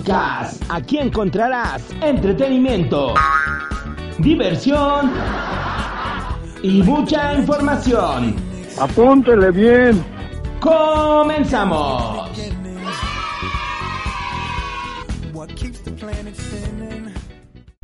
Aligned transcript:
podcast. 0.00 0.62
Aquí 0.68 0.98
encontrarás 0.98 1.82
entretenimiento, 2.00 3.14
diversión 4.18 5.12
y 6.62 6.82
mucha 6.82 7.34
información. 7.34 8.34
Apúntele 8.78 9.50
bien. 9.50 10.04
Comenzamos. 10.60 12.19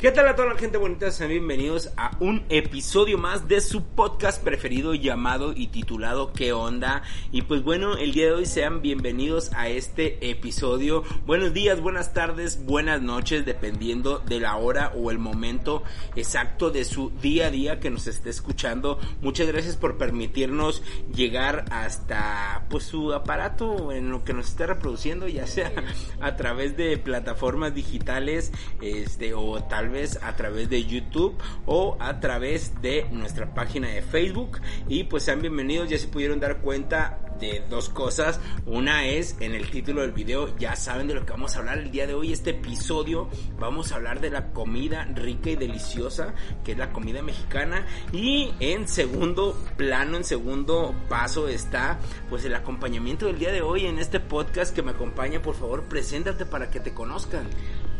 ¿Qué 0.06 0.12
tal 0.12 0.28
a 0.28 0.37
toda 0.37 0.52
la 0.52 0.56
gente 0.56 0.78
bonita? 0.78 1.10
Sean 1.10 1.30
bienvenidos 1.30 1.91
a 1.96 2.16
un 2.20 2.45
episodio 2.48 3.19
más 3.19 3.48
de 3.48 3.60
su 3.60 3.83
podcast 3.83 4.41
preferido 4.41 4.95
llamado 4.95 5.52
y 5.52 5.66
titulado 5.66 6.32
¿Qué 6.32 6.52
onda? 6.52 7.02
Y 7.32 7.42
pues 7.42 7.65
bueno, 7.65 7.96
el 7.96 8.13
día 8.13 8.26
de 8.26 8.32
hoy 8.35 8.46
sean 8.46 8.82
bienvenidos 8.82 9.51
a 9.54 9.68
este 9.68 10.30
episodio. 10.30 11.02
Buenos 11.26 11.52
días, 11.54 11.80
buenas 11.80 12.15
tardes, 12.15 12.65
buenas 12.65 13.02
noches, 13.02 13.45
dependiendo 13.45 14.21
de 14.21 14.38
la 14.38 14.54
hora 14.54 14.93
o 14.95 15.10
el 15.10 15.18
momento 15.18 15.82
exacto 16.15 16.70
de 16.70 16.85
su 16.85 17.10
día 17.20 17.48
a 17.48 17.51
día 17.51 17.80
que 17.80 17.91
nos 17.91 18.07
esté 18.07 18.30
escuchando. 18.30 19.01
Muchas 19.23 19.48
gracias 19.48 19.76
por 19.76 19.98
permitirnos 19.98 20.85
llegar 21.13 21.65
hasta 21.73 22.65
pues 22.70 22.85
su 22.85 23.13
aparato 23.13 23.91
en 23.91 24.13
lo 24.13 24.23
que 24.23 24.35
nos 24.35 24.51
esté 24.51 24.68
reproduciendo, 24.68 25.26
ya 25.26 25.48
sea 25.48 25.73
a 26.20 26.37
través 26.37 26.76
de 26.76 26.96
plataformas 26.96 27.74
digitales, 27.74 28.52
este 28.80 29.35
o 29.35 29.65
tal 29.65 29.88
vez 29.88 29.95
a 30.22 30.36
través 30.36 30.68
de 30.68 30.84
YouTube 30.84 31.34
o 31.64 31.96
a 32.00 32.20
través 32.20 32.80
de 32.82 33.06
nuestra 33.10 33.54
página 33.54 33.88
de 33.88 34.02
Facebook. 34.02 34.60
Y 34.88 35.04
pues 35.04 35.22
sean 35.22 35.40
bienvenidos, 35.40 35.88
ya 35.88 35.98
se 35.98 36.08
pudieron 36.08 36.38
dar 36.38 36.58
cuenta 36.58 37.18
de 37.40 37.62
dos 37.68 37.88
cosas. 37.88 38.40
Una 38.66 39.06
es 39.06 39.36
en 39.40 39.54
el 39.54 39.70
título 39.70 40.02
del 40.02 40.12
video, 40.12 40.56
ya 40.58 40.76
saben 40.76 41.08
de 41.08 41.14
lo 41.14 41.24
que 41.24 41.32
vamos 41.32 41.56
a 41.56 41.60
hablar 41.60 41.78
el 41.78 41.90
día 41.90 42.06
de 42.06 42.14
hoy. 42.14 42.32
Este 42.32 42.50
episodio 42.50 43.28
vamos 43.58 43.92
a 43.92 43.96
hablar 43.96 44.20
de 44.20 44.30
la 44.30 44.52
comida 44.52 45.04
rica 45.04 45.50
y 45.50 45.56
deliciosa, 45.56 46.34
que 46.64 46.72
es 46.72 46.78
la 46.78 46.92
comida 46.92 47.22
mexicana. 47.22 47.86
Y 48.12 48.52
en 48.60 48.88
segundo 48.88 49.58
plano, 49.76 50.18
en 50.18 50.24
segundo 50.24 50.94
paso 51.08 51.48
está 51.48 51.98
pues 52.28 52.44
el 52.44 52.54
acompañamiento 52.54 53.26
del 53.26 53.38
día 53.38 53.52
de 53.52 53.62
hoy 53.62 53.86
en 53.86 53.98
este 53.98 54.20
podcast 54.20 54.74
que 54.74 54.82
me 54.82 54.90
acompaña. 54.90 55.40
Por 55.40 55.54
favor, 55.54 55.84
preséntate 55.84 56.44
para 56.44 56.70
que 56.70 56.80
te 56.80 56.92
conozcan. 56.92 57.48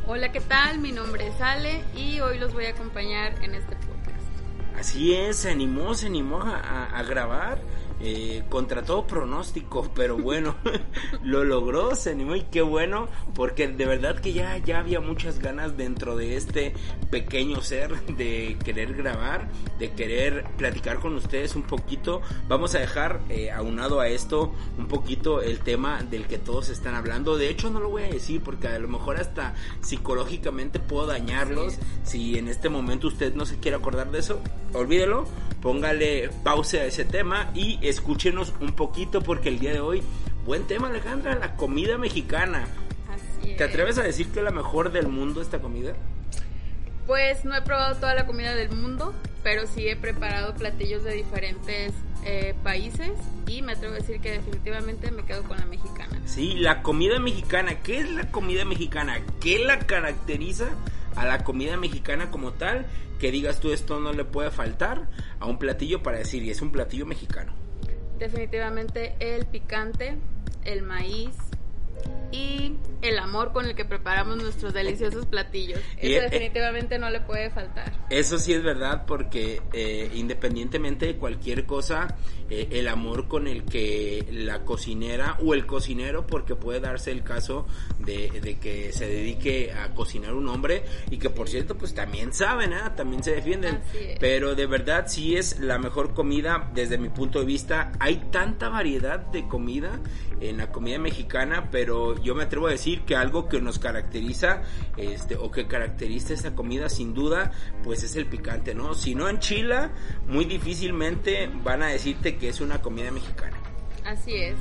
Hola, 0.09 0.31
¿qué 0.31 0.41
tal? 0.41 0.79
Mi 0.79 0.93
nombre 0.93 1.27
es 1.27 1.41
Ale 1.41 1.83
y 1.97 2.21
hoy 2.21 2.39
los 2.39 2.53
voy 2.55 2.67
a 2.67 2.71
acompañar 2.71 3.35
en 3.43 3.57
este 3.57 3.75
podcast. 3.75 4.79
Así 4.79 5.13
es, 5.15 5.37
se 5.37 5.51
animó, 5.51 5.95
se 5.95 6.07
animó 6.07 6.43
a, 6.43 6.61
a, 6.61 6.98
a 6.98 7.03
grabar. 7.03 7.59
Eh, 7.98 8.42
contra 8.50 8.83
todo 8.83 9.06
pronóstico, 9.06 9.91
pero 9.94 10.19
bueno, 10.19 10.56
lo 11.22 11.44
logró, 11.44 11.94
se 11.94 12.11
animó 12.11 12.36
y 12.36 12.42
qué 12.42 12.61
bueno, 12.61 13.08
porque 13.34 13.69
de 13.69 13.86
verdad 13.86 14.20
que 14.20 14.34
ya, 14.34 14.58
ya 14.58 14.80
había 14.80 15.01
muchas 15.01 15.39
ganas 15.39 15.77
dentro 15.77 16.14
de 16.17 16.36
este 16.36 16.74
pequeño 17.11 17.62
ser 17.62 18.05
de 18.06 18.58
querer 18.62 18.95
grabar, 18.95 19.48
de 19.79 19.92
querer 19.92 20.45
platicar 20.58 20.98
con 20.98 21.14
ustedes 21.14 21.56
un 21.56 21.62
poquito. 21.62 22.20
Vamos 22.48 22.74
a 22.74 22.80
dejar 22.80 23.20
eh, 23.30 23.51
aunado 23.51 24.01
a 24.01 24.08
esto 24.08 24.52
un 24.79 24.89
poquito 24.89 25.40
el 25.40 25.61
tema 25.61 26.02
del 26.02 26.27
que 26.27 26.39
todos 26.39 26.68
están 26.68 26.95
hablando. 26.95 27.39
De 27.39 27.48
hecho, 27.48 27.70
no 27.70 27.80
lo 27.80 27.89
voy 27.89 28.02
a 28.02 28.08
decir 28.08 28.42
porque 28.42 28.68
a 28.68 28.79
lo 28.79 28.89
mejor 28.89 29.17
hasta 29.17 29.55
psicológicamente 29.80 30.80
puedo 30.80 31.06
dañarlos. 31.06 31.79
Si 32.05 32.36
en 32.36 32.48
este 32.48 32.68
momento 32.68 33.08
usted 33.08 33.35
no 33.35 33.46
se 33.46 33.58
quiere 33.58 33.77
acordar 33.77 34.11
de 34.11 34.18
eso, 34.18 34.40
olvídelo, 34.74 35.27
póngale 35.67 36.31
pausa 36.45 36.77
a 36.77 36.85
ese 36.85 37.05
tema 37.05 37.51
y 37.53 37.81
escúchenos 37.83 38.55
un 38.61 38.77
poquito 38.77 39.21
porque 39.21 39.49
el 39.49 39.59
día 39.59 39.73
de 39.73 39.81
hoy, 39.81 40.01
buen 40.45 40.65
tema 40.69 40.87
Alejandra, 40.87 41.35
la 41.35 41.57
comida 41.57 41.99
mexicana. 41.99 42.69
Así 43.11 43.51
es. 43.51 43.57
¿Te 43.57 43.65
atreves 43.65 43.99
a 43.99 44.05
decir 44.05 44.29
que 44.29 44.39
es 44.39 44.45
la 44.45 44.53
mejor 44.53 44.93
del 44.93 45.09
mundo 45.09 45.43
esta 45.43 45.59
comida? 45.59 45.95
Pues 47.09 47.45
no 47.45 47.57
he 47.57 47.63
probado 47.63 47.97
toda 47.97 48.15
la 48.15 48.27
comida 48.27 48.55
del 48.55 48.71
mundo, 48.71 49.13
pero 49.43 49.67
sí 49.67 49.89
he 49.89 49.97
preparado 49.97 50.55
platillos 50.55 51.03
de 51.03 51.15
diferentes 51.15 51.93
eh, 52.25 52.55
países 52.63 53.11
y 53.48 53.63
me 53.63 53.73
atrevo 53.73 53.95
a 53.95 53.97
decir 53.97 54.21
que 54.21 54.31
definitivamente 54.31 55.11
me 55.11 55.25
quedo 55.25 55.43
con 55.43 55.59
la 55.59 55.67
mexicana. 55.67 56.23
Sí, 56.27 56.55
la 56.55 56.81
comida 56.81 57.19
mexicana. 57.19 57.81
¿Qué 57.83 57.98
es 57.98 58.11
la 58.13 58.31
comida 58.31 58.65
mexicana? 58.65 59.21
¿Qué 59.41 59.59
la 59.59 59.81
caracteriza 59.81 60.67
a 61.17 61.27
la 61.27 61.45
comida 61.45 61.77
mexicana 61.77 62.31
como 62.31 62.53
tal? 62.53 62.87
Que 63.19 63.31
digas 63.31 63.61
tú 63.61 63.73
esto 63.73 63.99
no 63.99 64.13
le 64.13 64.25
puede 64.25 64.51
faltar 64.51 65.09
a 65.41 65.47
un 65.47 65.59
platillo 65.59 66.03
para 66.03 66.19
decir, 66.19 66.43
y 66.43 66.51
es 66.51 66.63
un 66.63 66.71
platillo 66.71 67.07
mexicano. 67.07 67.53
Definitivamente 68.19 69.17
el 69.21 69.47
picante, 69.47 70.17
el 70.65 70.83
maíz 70.83 71.35
y 72.31 72.73
el 73.02 73.18
amor 73.18 73.52
con 73.52 73.67
el 73.67 73.74
que 73.74 73.84
preparamos 73.84 74.36
nuestros 74.36 74.73
deliciosos 74.73 75.27
platillos. 75.27 75.80
Y, 76.01 76.12
Eso 76.12 76.27
eh, 76.27 76.29
definitivamente 76.30 76.98
no 76.98 77.11
le 77.11 77.20
puede 77.20 77.51
faltar. 77.51 77.92
Eso 78.11 78.39
sí 78.39 78.52
es 78.52 78.62
verdad 78.62 79.05
porque 79.07 79.62
eh, 79.73 80.11
independientemente 80.14 81.06
de 81.06 81.17
cualquier 81.17 81.67
cosa, 81.67 82.17
eh, 82.51 82.68
el 82.73 82.89
amor 82.89 83.29
con 83.29 83.46
el 83.46 83.64
que 83.64 84.27
la 84.30 84.64
cocinera 84.64 85.36
o 85.42 85.55
el 85.55 85.67
cocinero, 85.67 86.27
porque 86.27 86.55
puede 86.55 86.80
darse 86.80 87.11
el 87.11 87.23
caso 87.23 87.67
de, 87.98 88.40
de 88.40 88.58
que 88.58 88.92
se 88.92 89.06
dedique 89.06 89.73
a 89.73 89.95
cocinar 89.95 90.35
un 90.35 90.48
hombre 90.48 90.85
y 91.11 91.18
que 91.18 91.30
por 91.30 91.48
cierto 91.48 91.77
pues 91.77 91.95
también 91.95 92.33
saben, 92.33 92.73
¿eh? 92.73 92.80
también 92.96 93.23
se 93.23 93.33
defienden, 93.33 93.80
pero 94.20 94.55
de 94.55 94.67
verdad 94.67 95.05
sí 95.08 95.36
es 95.36 95.61
la 95.61 95.79
mejor 95.79 96.14
comida 96.14 96.70
desde 96.74 96.98
mi 96.98 97.08
punto 97.08 97.40
de 97.40 97.46
vista. 97.46 97.92
Hay 97.98 98.17
tanta 98.30 98.68
variedad 98.68 99.18
de 99.18 99.46
comida 99.46 100.01
en 100.40 100.58
la 100.58 100.70
comida 100.70 100.98
mexicana, 100.98 101.68
pero 101.70 102.20
yo 102.23 102.35
me 102.35 102.45
atrevo 102.45 102.67
a 102.67 102.70
decir 102.70 102.86
que 103.05 103.17
algo 103.17 103.48
que 103.48 103.61
nos 103.61 103.79
caracteriza 103.79 104.63
este 104.97 105.36
o 105.36 105.51
que 105.51 105.67
caracteriza 105.67 106.33
esta 106.33 106.55
comida 106.55 106.89
sin 106.89 107.14
duda 107.14 107.52
pues 107.83 108.02
es 108.02 108.17
el 108.17 108.27
picante, 108.27 108.74
¿no? 108.74 108.95
Si 108.95 109.14
no 109.14 109.29
enchila, 109.29 109.91
muy 110.27 110.45
difícilmente 110.45 111.51
van 111.64 111.83
a 111.83 111.89
decirte 111.89 112.36
que 112.36 112.48
es 112.48 112.61
una 112.61 112.80
comida 112.80 113.11
mexicana. 113.11 113.57
Así 114.05 114.35
es. 114.36 114.57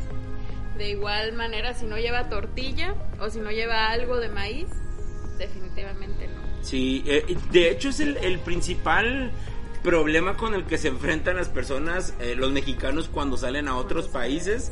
De 0.78 0.90
igual 0.90 1.34
manera, 1.34 1.74
si 1.74 1.86
no 1.86 1.98
lleva 1.98 2.28
tortilla 2.28 2.96
o 3.20 3.30
si 3.30 3.40
no 3.40 3.52
lleva 3.52 3.88
algo 3.88 4.18
de 4.18 4.30
maíz, 4.30 4.68
definitivamente 5.38 6.28
no. 6.28 6.42
Sí, 6.62 7.04
eh, 7.06 7.38
de 7.52 7.70
hecho 7.70 7.90
es 7.90 8.00
el, 8.00 8.18
el 8.18 8.40
principal 8.40 9.32
problema 9.86 10.36
con 10.36 10.56
el 10.56 10.66
que 10.66 10.80
se 10.80 10.88
enfrentan 10.88 11.36
las 11.36 11.48
personas, 11.48 12.16
eh, 12.20 12.34
los 12.36 12.52
mexicanos 12.52 13.08
cuando 13.08 13.38
salen 13.38 13.68
a 13.68 13.78
otros 13.78 14.08
países, 14.08 14.72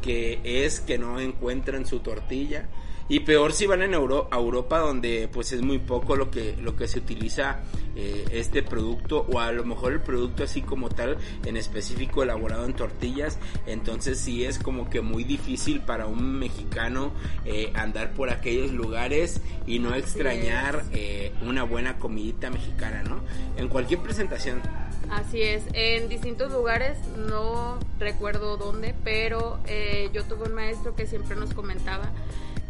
que 0.00 0.40
es 0.42 0.80
que 0.80 0.96
no 0.96 1.20
encuentran 1.20 1.84
su 1.84 2.00
tortilla. 2.00 2.66
Y 3.08 3.20
peor 3.20 3.52
si 3.52 3.66
van 3.66 3.82
en 3.82 3.92
Euro- 3.92 4.28
a 4.30 4.36
Europa 4.38 4.78
donde 4.78 5.28
pues 5.30 5.52
es 5.52 5.60
muy 5.60 5.78
poco 5.78 6.16
lo 6.16 6.30
que, 6.30 6.56
lo 6.56 6.74
que 6.74 6.88
se 6.88 7.00
utiliza 7.00 7.60
eh, 7.96 8.24
este 8.32 8.62
producto 8.62 9.26
o 9.30 9.40
a 9.40 9.52
lo 9.52 9.62
mejor 9.64 9.92
el 9.92 10.00
producto 10.00 10.42
así 10.42 10.62
como 10.62 10.88
tal 10.88 11.18
en 11.44 11.56
específico 11.58 12.22
elaborado 12.22 12.64
en 12.64 12.72
tortillas. 12.72 13.38
Entonces 13.66 14.18
sí 14.18 14.44
es 14.46 14.58
como 14.58 14.88
que 14.88 15.02
muy 15.02 15.22
difícil 15.24 15.80
para 15.82 16.06
un 16.06 16.38
mexicano 16.38 17.12
eh, 17.44 17.70
andar 17.74 18.14
por 18.14 18.30
aquellos 18.30 18.72
lugares 18.72 19.40
y 19.66 19.80
no 19.80 19.94
extrañar 19.94 20.84
eh, 20.92 21.32
una 21.46 21.62
buena 21.64 21.98
comidita 21.98 22.48
mexicana, 22.50 23.02
¿no? 23.02 23.20
En 23.58 23.68
cualquier 23.68 24.00
presentación. 24.00 24.62
Así 25.10 25.42
es, 25.42 25.64
en 25.74 26.08
distintos 26.08 26.50
lugares, 26.50 26.96
no 27.28 27.78
recuerdo 27.98 28.56
dónde, 28.56 28.94
pero 29.04 29.58
eh, 29.66 30.08
yo 30.14 30.24
tuve 30.24 30.44
un 30.48 30.54
maestro 30.54 30.96
que 30.96 31.06
siempre 31.06 31.36
nos 31.36 31.52
comentaba 31.52 32.10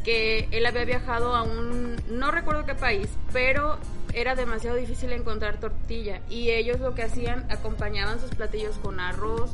que 0.05 0.49
él 0.53 0.67
había 0.67 0.85
viajado 0.85 1.35
a 1.35 1.43
un, 1.43 1.97
no 2.09 2.31
recuerdo 2.31 2.67
qué 2.67 2.75
país, 2.75 3.09
pero 3.33 3.79
era 4.13 4.35
demasiado 4.35 4.77
difícil 4.77 5.11
encontrar 5.13 5.59
tortilla. 5.59 6.21
Y 6.29 6.51
ellos 6.51 6.79
lo 6.81 6.95
que 6.95 7.03
hacían, 7.03 7.47
acompañaban 7.51 8.21
sus 8.21 8.31
platillos 8.31 8.77
con 8.79 9.01
arroz, 9.01 9.51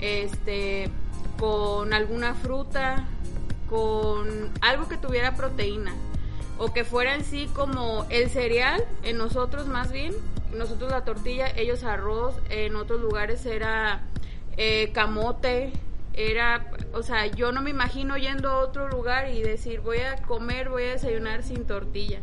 este, 0.00 0.90
con 1.38 1.94
alguna 1.94 2.34
fruta, 2.34 3.06
con 3.68 4.50
algo 4.60 4.88
que 4.88 4.98
tuviera 4.98 5.34
proteína. 5.34 5.94
O 6.58 6.72
que 6.72 6.84
fuera 6.84 7.14
en 7.14 7.24
sí 7.24 7.48
como 7.54 8.06
el 8.10 8.30
cereal, 8.30 8.84
en 9.02 9.16
nosotros 9.16 9.66
más 9.66 9.90
bien, 9.90 10.14
nosotros 10.54 10.90
la 10.90 11.04
tortilla, 11.04 11.48
ellos 11.56 11.82
arroz, 11.82 12.36
en 12.48 12.76
otros 12.76 13.00
lugares 13.00 13.44
era 13.46 14.02
eh, 14.56 14.90
camote, 14.92 15.72
era, 16.16 16.70
o 16.92 17.02
sea, 17.02 17.26
yo 17.26 17.52
no 17.52 17.62
me 17.62 17.70
imagino 17.70 18.16
yendo 18.16 18.50
a 18.50 18.58
otro 18.58 18.88
lugar 18.88 19.30
y 19.30 19.42
decir 19.42 19.80
voy 19.80 19.98
a 19.98 20.16
comer, 20.22 20.68
voy 20.68 20.84
a 20.84 20.92
desayunar 20.92 21.42
sin 21.42 21.66
tortilla. 21.66 22.20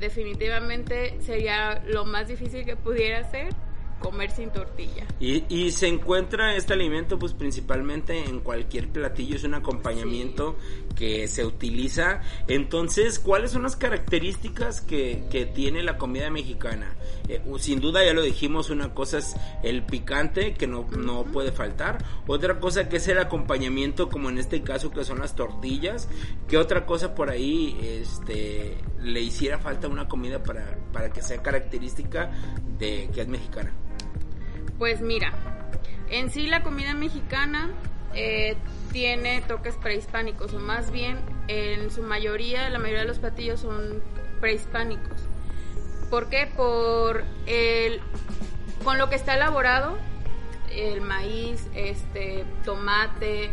Definitivamente 0.00 1.20
sería 1.20 1.82
lo 1.86 2.04
más 2.04 2.28
difícil 2.28 2.64
que 2.64 2.76
pudiera 2.76 3.18
hacer 3.18 3.54
comer 4.00 4.30
sin 4.30 4.50
tortilla. 4.50 5.06
Y, 5.20 5.44
y, 5.48 5.70
se 5.70 5.88
encuentra 5.88 6.56
este 6.56 6.72
alimento 6.72 7.18
pues 7.18 7.32
principalmente 7.32 8.24
en 8.24 8.40
cualquier 8.40 8.88
platillo, 8.88 9.36
es 9.36 9.44
un 9.44 9.54
acompañamiento 9.54 10.56
que 10.94 11.28
se 11.28 11.44
utiliza. 11.44 12.20
Entonces, 12.48 13.18
¿cuáles 13.18 13.52
son 13.52 13.62
las 13.62 13.76
características 13.76 14.80
que, 14.80 15.24
que 15.30 15.46
tiene 15.46 15.82
la 15.82 15.98
comida 15.98 16.30
mexicana? 16.30 16.94
Eh, 17.28 17.42
sin 17.58 17.80
duda 17.80 18.04
ya 18.04 18.12
lo 18.12 18.22
dijimos, 18.22 18.68
una 18.68 18.92
cosa 18.92 19.18
es 19.18 19.34
el 19.62 19.82
picante 19.82 20.52
que 20.52 20.66
no, 20.66 20.86
no 20.98 21.24
puede 21.24 21.52
faltar, 21.52 22.04
otra 22.26 22.60
cosa 22.60 22.88
que 22.88 22.96
es 22.96 23.08
el 23.08 23.18
acompañamiento 23.18 24.10
como 24.10 24.28
en 24.28 24.38
este 24.38 24.62
caso 24.62 24.90
que 24.90 25.04
son 25.04 25.20
las 25.20 25.34
tortillas, 25.34 26.08
que 26.48 26.58
otra 26.58 26.84
cosa 26.84 27.14
por 27.14 27.30
ahí 27.30 27.78
este 27.82 28.76
le 29.02 29.20
hiciera 29.20 29.58
falta 29.58 29.88
una 29.88 30.06
comida 30.06 30.42
para, 30.42 30.78
para 30.92 31.10
que 31.10 31.22
sea 31.22 31.42
característica 31.42 32.30
de 32.78 33.08
que 33.14 33.22
es 33.22 33.28
mexicana. 33.28 33.72
Pues 34.78 35.00
mira, 35.00 35.32
en 36.10 36.30
sí 36.30 36.46
la 36.46 36.62
comida 36.62 36.94
mexicana 36.94 37.70
eh, 38.14 38.56
tiene 38.92 39.40
toques 39.42 39.76
prehispánicos, 39.76 40.54
o 40.54 40.58
más 40.58 40.90
bien 40.90 41.18
en 41.48 41.90
su 41.90 42.02
mayoría, 42.02 42.68
la 42.70 42.78
mayoría 42.78 43.02
de 43.02 43.08
los 43.08 43.18
platillos 43.18 43.60
son 43.60 44.02
prehispánicos. 44.40 45.28
¿Por 46.10 46.28
qué? 46.28 46.48
Por 46.56 47.24
el, 47.46 48.00
con 48.84 48.98
lo 48.98 49.08
que 49.08 49.16
está 49.16 49.34
elaborado, 49.34 49.96
el 50.70 51.00
maíz, 51.00 51.68
este, 51.74 52.44
tomate, 52.64 53.50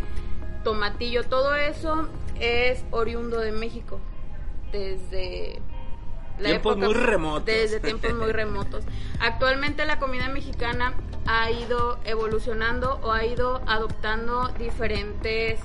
tomatillo, 0.63 1.23
todo 1.23 1.55
eso 1.55 2.09
es 2.39 2.83
oriundo 2.91 3.39
de 3.39 3.51
México 3.51 3.99
desde 4.71 5.59
tiempos 6.49 6.77
muy 6.77 6.93
remotos. 6.93 7.45
Desde 7.45 7.79
tiempos 7.79 8.13
muy 8.13 8.31
remotos. 8.31 8.83
Actualmente 9.19 9.85
la 9.85 9.99
comida 9.99 10.27
mexicana 10.29 10.93
ha 11.25 11.51
ido 11.51 11.99
evolucionando 12.05 12.99
o 13.03 13.11
ha 13.11 13.25
ido 13.25 13.61
adoptando 13.67 14.49
diferentes 14.59 15.59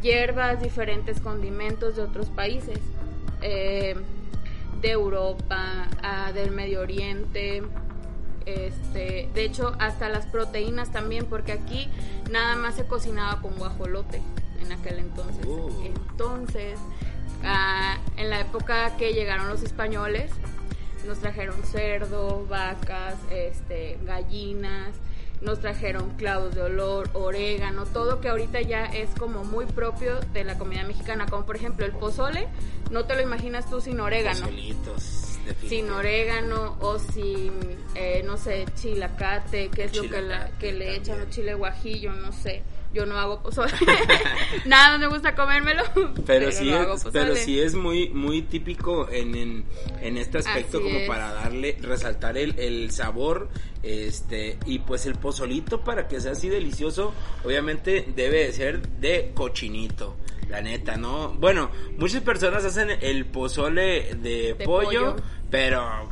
hierbas, 0.00 0.62
diferentes 0.62 1.20
condimentos 1.20 1.96
de 1.96 2.02
otros 2.02 2.28
países, 2.30 2.78
eh, 3.42 3.96
de 4.80 4.90
Europa, 4.90 5.88
del 6.34 6.50
Medio 6.52 6.80
Oriente. 6.80 7.62
Este, 8.46 9.28
de 9.34 9.44
hecho, 9.44 9.74
hasta 9.78 10.08
las 10.08 10.26
proteínas 10.26 10.90
también, 10.90 11.26
porque 11.26 11.52
aquí 11.52 11.88
nada 12.30 12.56
más 12.56 12.76
se 12.76 12.86
cocinaba 12.86 13.42
con 13.42 13.54
guajolote 13.58 14.22
en 14.60 14.72
aquel 14.72 14.98
entonces. 15.00 15.44
Uh. 15.44 15.70
Entonces, 15.84 16.78
Ah, 17.44 17.98
en 18.16 18.30
la 18.30 18.40
época 18.40 18.96
que 18.96 19.12
llegaron 19.12 19.48
los 19.48 19.62
españoles, 19.62 20.30
nos 21.06 21.18
trajeron 21.18 21.62
cerdo, 21.62 22.46
vacas, 22.46 23.14
este, 23.30 23.98
gallinas, 24.04 24.94
nos 25.40 25.60
trajeron 25.60 26.10
clavos 26.16 26.54
de 26.54 26.62
olor, 26.62 27.10
orégano, 27.12 27.86
todo 27.86 28.20
que 28.20 28.28
ahorita 28.28 28.60
ya 28.60 28.86
es 28.86 29.10
como 29.10 29.44
muy 29.44 29.66
propio 29.66 30.18
de 30.32 30.44
la 30.44 30.58
comida 30.58 30.82
mexicana, 30.82 31.26
como 31.26 31.46
por 31.46 31.56
ejemplo 31.56 31.86
el 31.86 31.92
pozole, 31.92 32.48
no 32.90 33.04
te 33.04 33.14
lo 33.14 33.22
imaginas 33.22 33.70
tú 33.70 33.80
sin 33.80 34.00
orégano. 34.00 34.48
sin 35.66 35.88
orégano 35.90 36.76
o 36.80 36.98
sin, 36.98 37.52
eh, 37.94 38.22
no 38.24 38.36
sé, 38.36 38.66
chilacate, 38.74 39.68
que 39.70 39.84
es 39.84 39.96
lo 39.96 40.02
que, 40.10 40.20
la, 40.20 40.50
que 40.58 40.72
le 40.72 40.96
echan, 40.96 41.20
o 41.22 41.30
chile 41.30 41.54
guajillo, 41.54 42.12
no 42.12 42.32
sé 42.32 42.62
yo 42.92 43.06
no 43.06 43.18
hago 43.18 43.42
pozole. 43.42 43.72
Nada 44.64 44.98
me 44.98 45.06
gusta 45.06 45.34
comérmelo. 45.34 45.82
Pero, 46.26 46.50
sí, 46.52 46.70
es, 46.72 47.04
pero 47.12 47.34
sí 47.34 47.60
es 47.60 47.74
muy 47.74 48.08
muy 48.10 48.42
típico 48.42 49.08
en, 49.10 49.64
en, 50.00 50.16
este 50.18 50.38
aspecto 50.38 50.82
como 50.82 51.06
para 51.06 51.32
darle, 51.32 51.76
resaltar 51.80 52.36
el, 52.36 52.58
el 52.58 52.90
sabor 52.90 53.48
este 53.82 54.58
y 54.66 54.80
pues 54.80 55.06
el 55.06 55.14
pozolito 55.14 55.82
para 55.82 56.08
que 56.08 56.20
sea 56.20 56.32
así 56.32 56.48
delicioso 56.48 57.14
obviamente 57.44 58.06
debe 58.14 58.46
de 58.46 58.52
ser 58.52 58.82
de 58.82 59.30
cochinito 59.34 60.16
la 60.48 60.60
neta 60.60 60.96
no 60.96 61.30
bueno 61.34 61.70
muchas 61.96 62.22
personas 62.22 62.64
hacen 62.64 62.90
el 63.00 63.24
pozole 63.26 64.14
de, 64.16 64.56
pollo, 64.64 65.16
pero 65.50 66.08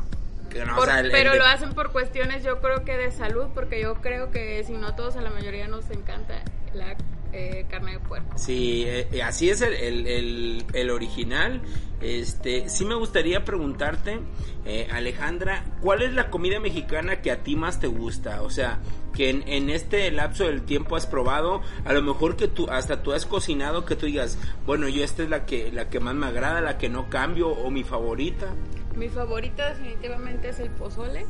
pero 0.49 1.35
lo 1.35 1.45
hacen 1.45 1.73
por 1.73 1.91
cuestiones 1.91 2.43
yo 2.43 2.61
creo 2.61 2.83
que 2.85 2.95
de 2.97 3.11
salud 3.11 3.47
porque 3.53 3.81
yo 3.81 3.95
creo 3.95 4.31
que 4.31 4.63
si 4.63 4.73
no 4.73 4.95
todos 4.95 5.17
a 5.17 5.21
la 5.21 5.29
mayoría 5.29 5.67
nos 5.67 5.89
encanta 5.91 6.41
la 6.77 6.95
eh, 7.33 7.65
carne 7.69 7.93
de 7.93 7.99
puerco. 7.99 8.37
Sí, 8.37 8.83
eh, 8.87 9.21
así 9.21 9.49
es 9.49 9.61
el, 9.61 9.73
el, 9.73 10.65
el, 10.73 10.89
original. 10.89 11.61
Este, 11.99 12.69
sí 12.69 12.85
me 12.85 12.95
gustaría 12.95 13.43
preguntarte, 13.43 14.19
eh, 14.65 14.87
Alejandra, 14.91 15.65
¿cuál 15.81 16.03
es 16.03 16.13
la 16.13 16.29
comida 16.29 16.59
mexicana 16.59 17.21
que 17.21 17.31
a 17.31 17.43
ti 17.43 17.55
más 17.55 17.79
te 17.79 17.87
gusta? 17.87 18.43
O 18.43 18.49
sea, 18.49 18.79
que 19.13 19.29
en, 19.29 19.47
en, 19.47 19.69
este 19.69 20.09
lapso 20.11 20.45
del 20.45 20.63
tiempo 20.63 20.95
has 20.95 21.05
probado, 21.05 21.61
a 21.85 21.93
lo 21.93 22.01
mejor 22.01 22.37
que 22.37 22.47
tú, 22.47 22.67
hasta 22.69 23.03
tú 23.03 23.13
has 23.13 23.25
cocinado, 23.25 23.83
que 23.83 23.95
tú 23.95 24.05
digas, 24.05 24.37
bueno, 24.65 24.87
yo 24.87 25.03
esta 25.03 25.23
es 25.23 25.29
la 25.29 25.45
que, 25.45 25.71
la 25.71 25.89
que 25.89 25.99
más 25.99 26.15
me 26.15 26.27
agrada, 26.27 26.61
la 26.61 26.77
que 26.77 26.87
no 26.87 27.09
cambio, 27.09 27.49
o 27.49 27.69
mi 27.71 27.83
favorita. 27.83 28.47
Mi 28.95 29.09
favorita 29.09 29.69
definitivamente 29.69 30.49
es 30.49 30.59
el 30.59 30.69
pozole 30.71 31.25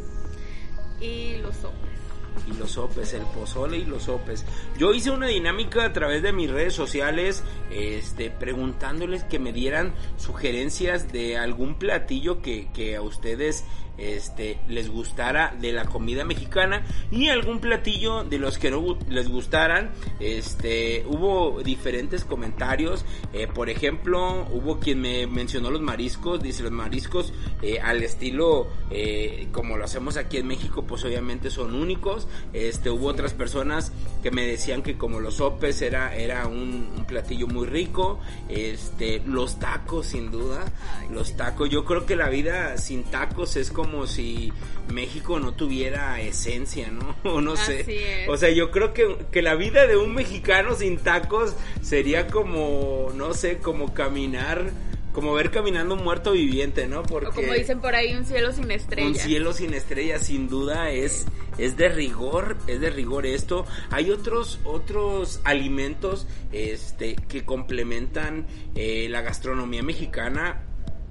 y 1.01 1.38
los 1.38 1.55
sopes 1.55 2.06
y 2.48 2.54
los 2.57 2.72
sopes, 2.72 3.13
el 3.13 3.24
pozole 3.24 3.78
y 3.78 3.86
los 3.86 4.04
sopes. 4.04 4.45
Yo 4.78 4.94
hice 4.94 5.12
una 5.12 5.28
dinámica 5.28 5.86
a 5.86 5.94
través 5.94 6.22
de 6.22 6.34
mis 6.34 6.50
redes 6.50 6.74
sociales, 6.74 7.44
este, 7.72 8.30
preguntándoles 8.30 9.24
que 9.24 9.39
me 9.39 9.54
dieran 9.54 9.94
sugerencias 10.18 11.12
de 11.12 11.38
algún 11.38 11.75
platillo 11.75 12.42
que, 12.42 12.69
que 12.74 12.95
a 12.95 13.01
ustedes 13.01 13.66
este, 13.97 14.59
les 14.67 14.89
gustara 14.89 15.55
de 15.59 15.71
la 15.71 15.85
comida 15.85 16.23
mexicana 16.23 16.85
y 17.11 17.29
algún 17.29 17.59
platillo 17.59 18.23
de 18.23 18.39
los 18.39 18.57
que 18.57 18.71
no 18.71 18.97
les 19.09 19.29
gustaran. 19.29 19.91
Este, 20.19 21.03
hubo 21.07 21.61
diferentes 21.63 22.23
comentarios. 22.23 23.05
Eh, 23.33 23.47
por 23.47 23.69
ejemplo, 23.69 24.47
hubo 24.51 24.79
quien 24.79 25.01
me 25.01 25.27
mencionó 25.27 25.71
los 25.71 25.81
mariscos. 25.81 26.41
Dice 26.41 26.63
los 26.63 26.71
mariscos 26.71 27.33
eh, 27.61 27.79
al 27.79 28.03
estilo 28.03 28.67
eh, 28.89 29.47
como 29.51 29.77
lo 29.77 29.85
hacemos 29.85 30.17
aquí 30.17 30.38
en 30.38 30.47
México, 30.47 30.83
pues 30.88 31.03
obviamente 31.05 31.49
son 31.49 31.75
únicos. 31.75 32.27
Este, 32.53 32.89
hubo 32.89 33.07
otras 33.07 33.33
personas 33.33 33.91
que 34.21 34.31
me 34.31 34.45
decían 34.45 34.83
que 34.83 34.97
como 34.97 35.19
los 35.19 35.35
sopes 35.35 35.81
era, 35.81 36.16
era 36.16 36.47
un, 36.47 36.89
un 36.95 37.06
platillo 37.06 37.47
muy 37.47 37.68
rico. 37.68 38.19
Este, 38.49 39.21
los 39.25 39.59
tacos, 39.59 40.07
sin 40.07 40.31
duda. 40.31 40.66
Los 41.11 41.35
tacos, 41.35 41.69
yo 41.69 41.85
creo 41.85 42.06
que 42.06 42.16
la 42.16 42.30
vida 42.30 42.77
sin 42.77 43.04
tacos 43.04 43.56
es 43.56 43.71
como 43.71 43.86
como 43.89 44.06
si 44.06 44.51
México 44.94 45.39
no 45.39 45.53
tuviera 45.53 46.19
esencia, 46.19 46.91
¿no? 46.91 47.15
O 47.23 47.41
no 47.41 47.56
sé. 47.56 48.25
O 48.27 48.35
sea, 48.35 48.49
yo 48.49 48.69
creo 48.69 48.94
que, 48.94 49.17
que, 49.31 49.41
la 49.41 49.56
vida 49.56 49.87
de 49.87 49.95
un 49.95 50.13
mexicano 50.13 50.75
sin 50.75 50.97
tacos 50.97 51.56
sería 51.81 52.27
como, 52.27 53.09
no 53.15 53.33
sé, 53.33 53.59
como 53.59 53.94
caminar, 53.94 54.71
como 55.13 55.33
ver 55.33 55.51
caminando 55.51 55.95
un 55.95 56.03
muerto 56.03 56.33
viviente, 56.33 56.87
¿no? 56.87 57.03
Porque 57.03 57.29
o 57.29 57.31
como 57.31 57.53
dicen 57.53 57.79
por 57.79 57.95
ahí, 57.95 58.13
un 58.13 58.25
cielo 58.25 58.51
sin 58.51 58.71
estrellas. 58.71 59.09
Un 59.09 59.15
cielo 59.15 59.53
sin 59.53 59.73
estrellas, 59.73 60.23
sin 60.23 60.49
duda, 60.49 60.91
es, 60.91 61.25
es 61.57 61.77
de 61.77 61.87
rigor, 61.87 62.57
es 62.67 62.81
de 62.81 62.89
rigor 62.89 63.25
esto. 63.25 63.65
Hay 63.89 64.11
otros, 64.11 64.59
otros 64.65 65.39
alimentos 65.45 66.27
este, 66.51 67.15
que 67.15 67.45
complementan 67.45 68.47
eh, 68.75 69.07
la 69.09 69.21
gastronomía 69.21 69.81
mexicana 69.81 70.67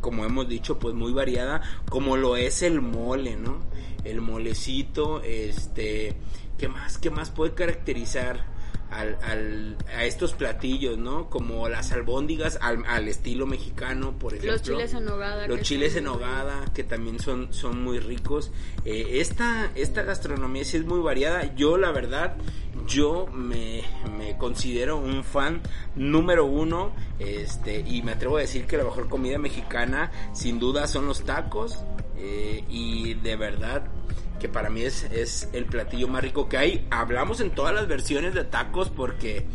como 0.06 0.24
hemos 0.24 0.48
dicho, 0.48 0.78
pues 0.78 0.94
muy 0.94 1.12
variada, 1.12 1.62
como 1.90 2.16
lo 2.16 2.36
es 2.36 2.62
el 2.62 2.80
mole, 2.80 3.34
¿no? 3.34 3.58
El 4.04 4.20
molecito, 4.20 5.20
este, 5.20 6.14
¿qué 6.58 6.68
más, 6.68 6.98
qué 6.98 7.10
más 7.10 7.30
puede 7.30 7.54
caracterizar? 7.54 8.44
Al, 8.96 9.18
al, 9.22 9.76
a 9.94 10.04
estos 10.04 10.32
platillos, 10.32 10.96
¿no? 10.96 11.28
Como 11.28 11.68
las 11.68 11.92
albóndigas 11.92 12.58
al, 12.62 13.08
estilo 13.08 13.46
mexicano, 13.46 14.18
por 14.18 14.32
ejemplo. 14.32 14.52
Los 14.52 14.62
chiles 14.62 14.94
en 14.94 15.04
nogada. 15.04 15.46
Los 15.46 15.60
chiles 15.60 15.96
en 15.96 16.04
nogada, 16.04 16.64
que 16.74 16.82
también 16.82 17.20
son, 17.20 17.52
son 17.52 17.82
muy 17.82 17.98
ricos. 17.98 18.52
Eh, 18.86 19.20
esta, 19.20 19.70
esta 19.74 20.02
gastronomía 20.02 20.64
sí 20.64 20.78
es 20.78 20.86
muy 20.86 21.00
variada. 21.00 21.54
Yo, 21.54 21.76
la 21.76 21.92
verdad, 21.92 22.36
yo 22.86 23.26
me, 23.26 23.84
considero 24.38 24.96
un 24.96 25.24
fan 25.24 25.60
número 25.94 26.44
uno 26.44 26.92
este, 27.18 27.80
y 27.80 28.02
me 28.02 28.12
atrevo 28.12 28.36
a 28.36 28.40
decir 28.40 28.66
que 28.66 28.76
la 28.76 28.84
mejor 28.84 29.08
comida 29.08 29.38
mexicana 29.38 30.10
sin 30.32 30.58
duda 30.58 30.86
son 30.86 31.06
los 31.06 31.24
tacos 31.24 31.84
eh, 32.16 32.64
y 32.68 33.14
de 33.14 33.36
verdad 33.36 33.84
que 34.38 34.48
para 34.48 34.70
mí 34.70 34.82
es, 34.82 35.04
es 35.04 35.48
el 35.52 35.66
platillo 35.66 36.08
más 36.08 36.22
rico 36.22 36.48
que 36.48 36.56
hay. 36.58 36.86
Hablamos 36.90 37.40
en 37.40 37.50
todas 37.50 37.74
las 37.74 37.86
versiones 37.86 38.34
de 38.34 38.44
tacos 38.44 38.90
porque 38.90 39.46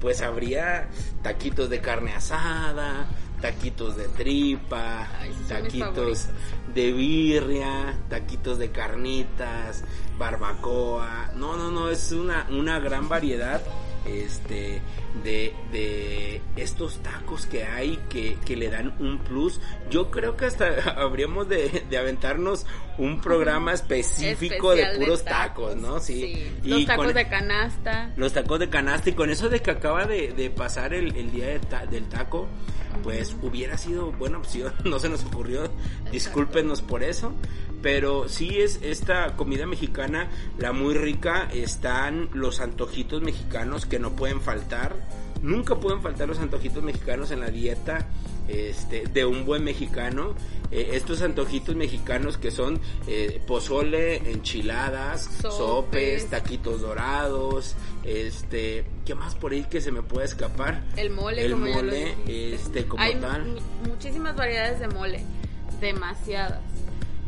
pues 0.00 0.22
habría 0.22 0.88
taquitos 1.22 1.70
de 1.70 1.80
carne 1.80 2.12
asada, 2.12 3.08
taquitos 3.40 3.96
de 3.96 4.08
tripa, 4.08 5.08
Ay, 5.20 5.32
taquitos 5.48 6.28
de 6.74 6.92
birria, 6.92 7.98
taquitos 8.08 8.58
de 8.58 8.70
carnitas, 8.70 9.84
barbacoa. 10.18 11.32
No, 11.34 11.56
no, 11.56 11.70
no, 11.70 11.90
es 11.90 12.12
una, 12.12 12.46
una 12.50 12.78
gran 12.78 13.08
variedad 13.08 13.62
este 14.08 14.80
de, 15.24 15.52
de 15.72 16.40
estos 16.56 16.98
tacos 17.02 17.46
que 17.46 17.64
hay 17.64 17.98
que, 18.08 18.36
que 18.44 18.56
le 18.56 18.70
dan 18.70 18.94
un 19.00 19.18
plus. 19.18 19.60
Yo 19.90 20.10
creo 20.10 20.36
que 20.36 20.46
hasta 20.46 20.66
habríamos 21.00 21.48
de, 21.48 21.84
de 21.88 21.98
aventarnos 21.98 22.66
un 22.98 23.20
programa 23.20 23.72
específico 23.72 24.74
de 24.74 24.86
puros 24.98 25.24
tacos, 25.24 25.76
¿no? 25.76 26.00
Sí. 26.00 26.50
Los 26.64 26.84
tacos 26.86 27.06
con- 27.06 27.14
de 27.14 27.28
canasta. 27.28 28.12
los 28.16 28.32
tacos 28.32 28.58
de 28.58 28.68
canasta 28.68 29.10
y 29.10 29.12
con 29.12 29.30
eso 29.30 29.48
de 29.48 29.60
que 29.60 29.70
acaba 29.70 30.04
de, 30.06 30.32
de 30.32 30.50
pasar 30.50 30.94
el, 30.94 31.14
el 31.16 31.30
día 31.30 31.60
ta- 31.60 31.86
del 31.86 32.08
taco, 32.08 32.48
pues 33.02 33.36
hubiera 33.42 33.78
sido 33.78 34.12
buena 34.12 34.38
opción, 34.38 34.72
no 34.84 34.98
se 34.98 35.08
nos 35.08 35.24
ocurrió, 35.24 35.70
discúlpenos 36.10 36.82
por 36.82 37.02
eso, 37.02 37.32
pero 37.82 38.28
sí 38.28 38.58
es 38.58 38.80
esta 38.82 39.36
comida 39.36 39.66
mexicana, 39.66 40.28
la 40.58 40.72
muy 40.72 40.94
rica, 40.94 41.48
están 41.52 42.28
los 42.32 42.60
antojitos 42.60 43.22
mexicanos 43.22 43.86
que 43.86 43.98
no 43.98 44.16
pueden 44.16 44.40
faltar, 44.40 44.96
nunca 45.42 45.76
pueden 45.76 46.00
faltar 46.02 46.28
los 46.28 46.38
antojitos 46.38 46.82
mexicanos 46.82 47.30
en 47.30 47.40
la 47.40 47.50
dieta 47.50 48.06
este, 48.48 49.04
de 49.06 49.24
un 49.24 49.44
buen 49.44 49.64
mexicano. 49.64 50.34
Eh, 50.70 50.90
estos 50.92 51.22
antojitos 51.22 51.76
mexicanos 51.76 52.36
que 52.38 52.50
son 52.50 52.78
eh, 53.06 53.40
pozole, 53.46 54.16
enchiladas, 54.30 55.24
sopes, 55.40 55.54
Sopes. 55.56 56.26
taquitos 56.30 56.80
dorados, 56.82 57.74
este, 58.04 58.84
¿qué 59.06 59.14
más 59.14 59.34
por 59.34 59.52
ahí 59.52 59.64
que 59.64 59.80
se 59.80 59.92
me 59.92 60.02
puede 60.02 60.26
escapar? 60.26 60.82
El 60.96 61.10
mole, 61.10 61.44
El 61.46 61.52
como 61.52 61.66
mole, 61.72 62.14
este, 62.26 62.84
como 62.86 63.02
Hay 63.02 63.14
tal. 63.16 63.58
muchísimas 63.86 64.36
variedades 64.36 64.80
de 64.80 64.88
mole, 64.88 65.24
demasiadas. 65.80 66.60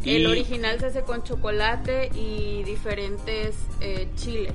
Y- 0.03 0.17
El 0.17 0.27
original 0.27 0.79
se 0.81 0.87
hace 0.87 1.03
con 1.03 1.23
chocolate 1.23 2.11
y 2.15 2.63
diferentes 2.65 3.55
eh, 3.81 4.09
chiles 4.17 4.55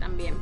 también. 0.00 0.34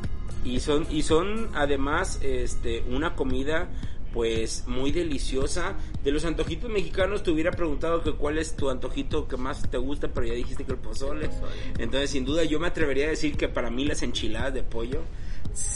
Y 0.46 0.60
son, 0.60 0.86
y 0.90 1.02
son 1.02 1.50
además 1.54 2.20
este, 2.22 2.82
una 2.88 3.14
comida 3.14 3.68
pues 4.12 4.64
muy 4.66 4.92
deliciosa. 4.92 5.76
De 6.02 6.10
los 6.10 6.24
antojitos 6.24 6.70
mexicanos 6.70 7.22
te 7.22 7.30
hubiera 7.30 7.50
preguntado 7.50 8.02
que 8.02 8.12
cuál 8.12 8.38
es 8.38 8.56
tu 8.56 8.70
antojito 8.70 9.28
que 9.28 9.36
más 9.36 9.68
te 9.68 9.76
gusta, 9.76 10.08
pero 10.08 10.26
ya 10.26 10.32
dijiste 10.32 10.64
que 10.64 10.72
el 10.72 10.78
pozole. 10.78 11.28
Entonces 11.78 12.10
sin 12.10 12.24
duda 12.24 12.44
yo 12.44 12.58
me 12.58 12.68
atrevería 12.68 13.06
a 13.06 13.10
decir 13.10 13.36
que 13.36 13.48
para 13.48 13.70
mí 13.70 13.84
las 13.84 14.02
enchiladas 14.02 14.54
de 14.54 14.62
pollo 14.62 15.02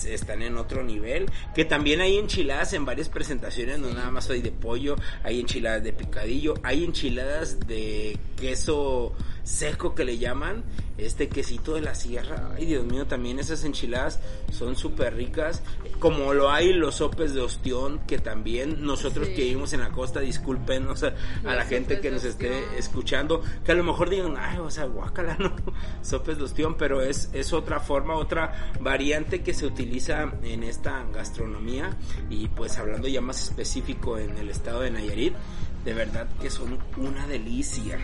están 0.06 0.42
en 0.42 0.56
otro 0.56 0.82
nivel. 0.82 1.26
Que 1.54 1.64
también 1.64 2.00
hay 2.00 2.16
enchiladas 2.16 2.72
en 2.72 2.84
varias 2.84 3.08
presentaciones, 3.08 3.78
no 3.78 3.92
nada 3.92 4.10
más 4.10 4.30
hay 4.30 4.40
de 4.40 4.52
pollo, 4.52 4.96
hay 5.22 5.40
enchiladas 5.40 5.82
de 5.82 5.92
picadillo, 5.92 6.54
hay 6.62 6.84
enchiladas 6.84 7.60
de 7.66 8.18
queso 8.36 9.12
seco 9.50 9.94
que 9.94 10.04
le 10.04 10.18
llaman, 10.18 10.64
este 10.96 11.28
quesito 11.28 11.74
de 11.74 11.80
la 11.80 11.94
sierra. 11.94 12.52
Ay, 12.56 12.66
Dios 12.66 12.84
mío, 12.84 13.06
también 13.06 13.38
esas 13.38 13.64
enchiladas 13.64 14.20
son 14.52 14.76
súper 14.76 15.14
ricas. 15.14 15.62
Como 15.98 16.32
lo 16.34 16.50
hay 16.50 16.72
los 16.72 16.96
sopes 16.96 17.34
de 17.34 17.40
ostión, 17.40 18.00
que 18.06 18.18
también 18.18 18.82
nosotros 18.84 19.28
Sí. 19.28 19.34
que 19.34 19.42
vivimos 19.42 19.72
en 19.72 19.80
la 19.80 19.90
costa, 19.90 20.20
discúlpenos 20.20 21.02
a, 21.02 21.14
a 21.44 21.54
la 21.54 21.64
gente 21.64 22.00
que 22.00 22.10
nos 22.10 22.24
esté 22.24 22.78
escuchando, 22.78 23.42
que 23.64 23.72
a 23.72 23.74
lo 23.74 23.84
mejor 23.84 24.08
digan, 24.10 24.36
ay, 24.38 24.58
o 24.58 24.70
sea, 24.70 24.84
guácala, 24.84 25.36
no, 25.40 25.54
sopes 26.02 26.38
de 26.38 26.44
ostión, 26.44 26.76
pero 26.76 27.02
es, 27.02 27.30
es 27.32 27.52
otra 27.52 27.80
forma, 27.80 28.14
otra 28.14 28.72
variante 28.80 29.42
que 29.42 29.52
se 29.54 29.66
utiliza 29.66 30.32
en 30.42 30.62
esta 30.62 31.04
gastronomía 31.12 31.96
y 32.28 32.48
pues 32.48 32.78
hablando 32.78 33.08
ya 33.08 33.20
más 33.20 33.42
específico 33.42 34.18
en 34.18 34.36
el 34.38 34.48
estado 34.50 34.82
de 34.82 34.90
Nayarit, 34.90 35.34
de 35.84 35.94
verdad 35.94 36.28
que 36.40 36.50
son 36.50 36.78
una 36.98 37.26
delicia. 37.26 37.98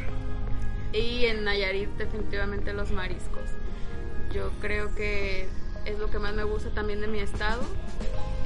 Y 0.97 1.27
en 1.27 1.45
Nayarit 1.45 1.91
definitivamente 1.99 2.73
los 2.73 2.91
mariscos. 2.91 3.51
Yo 4.33 4.51
creo 4.61 4.95
que 4.95 5.49
es 5.85 5.99
lo 5.99 6.11
que 6.11 6.19
más 6.19 6.35
me 6.35 6.45
gusta 6.45 6.71
también 6.71 7.01
de 7.01 7.07
mi 7.07 7.19
estado. 7.19 7.63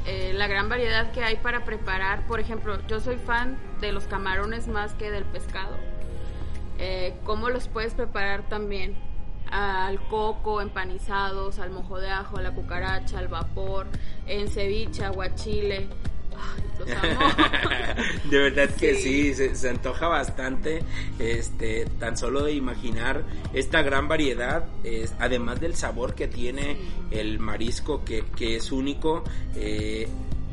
Eh, 0.07 0.33
la 0.35 0.49
gran 0.49 0.69
variedad 0.69 1.12
que 1.12 1.23
hay 1.23 1.37
para 1.37 1.64
preparar. 1.64 2.26
Por 2.26 2.40
ejemplo, 2.40 2.78
yo 2.88 3.00
soy 3.00 3.16
fan 3.16 3.57
de 3.80 3.92
los 3.92 4.04
camarones 4.04 4.66
más 4.66 4.95
que 4.95 5.11
del 5.11 5.25
pescado. 5.25 5.76
Eh, 6.78 7.14
¿Cómo 7.25 7.50
los 7.50 7.69
puedes 7.69 7.95
preparar 7.95 8.49
también? 8.49 8.97
Al 9.50 10.00
coco, 10.09 10.61
empanizados, 10.61 11.59
al 11.59 11.71
mojo 11.71 11.99
de 11.99 12.11
ajo, 12.11 12.38
a 12.38 12.42
la 12.42 12.52
cucaracha, 12.52 13.19
al 13.19 13.28
vapor, 13.28 13.87
en 14.26 14.49
ceviche, 14.49 15.04
aguachile. 15.04 15.88
Ay, 16.40 16.62
los 16.78 16.88
amo. 17.04 18.30
de 18.30 18.38
verdad 18.38 18.70
que 18.70 18.94
sí, 18.94 19.00
Sí. 19.00 19.35
se, 19.35 19.54
se 19.54 19.68
antoja 19.68 20.09
bastante, 20.09 20.82
este, 21.18 21.87
tan 21.99 22.16
solo 22.16 22.44
de 22.44 22.52
imaginar 22.52 23.25
esta 23.52 23.82
gran 23.82 24.09
variedad, 24.09 24.64
es, 24.85 25.14
además 25.18 25.61
del 25.61 25.75
sabor 25.76 26.14
que 26.14 26.26
tiene 26.28 26.76
el 27.11 27.38
marisco 27.38 28.04
que, 28.04 28.25
que 28.37 28.56
es 28.56 28.73
único, 28.73 29.25
eh, 29.56 30.09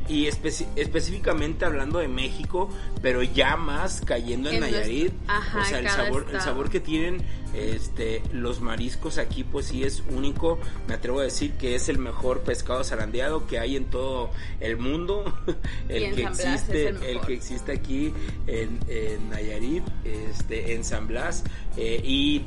y 0.08 0.26
específicamente 0.26 1.64
hablando 1.64 1.98
de 1.98 2.08
México, 2.08 2.70
pero 3.02 3.22
ya 3.22 3.56
más 3.56 4.00
cayendo 4.04 4.48
en, 4.48 4.56
En 4.56 4.60
Nayarit, 4.62 5.12
ajá, 5.26 5.60
o 5.60 5.64
sea, 5.64 5.78
el 5.78 5.88
sabor, 5.88 6.26
el 6.32 6.40
sabor 6.40 6.70
que 6.70 6.80
tienen 6.80 7.22
este 7.54 8.22
los 8.32 8.60
mariscos 8.60 9.18
aquí 9.18 9.42
pues 9.42 9.66
sí 9.66 9.82
es 9.82 10.02
único 10.10 10.58
me 10.86 10.94
atrevo 10.94 11.20
a 11.20 11.22
decir 11.22 11.52
que 11.52 11.74
es 11.74 11.88
el 11.88 11.98
mejor 11.98 12.40
pescado 12.40 12.84
zarandeado 12.84 13.46
que 13.46 13.58
hay 13.58 13.76
en 13.76 13.86
todo 13.86 14.30
el 14.60 14.76
mundo 14.76 15.24
el 15.88 16.14
que 16.14 16.22
San 16.24 16.32
existe 16.32 16.88
el 16.88 17.02
el, 17.02 17.20
que 17.22 17.32
existe 17.32 17.72
aquí 17.72 18.12
en, 18.46 18.78
en 18.88 19.30
Nayarit 19.30 19.82
este 20.04 20.74
en 20.74 20.84
San 20.84 21.06
Blas 21.06 21.44
eh, 21.76 22.00
y 22.04 22.44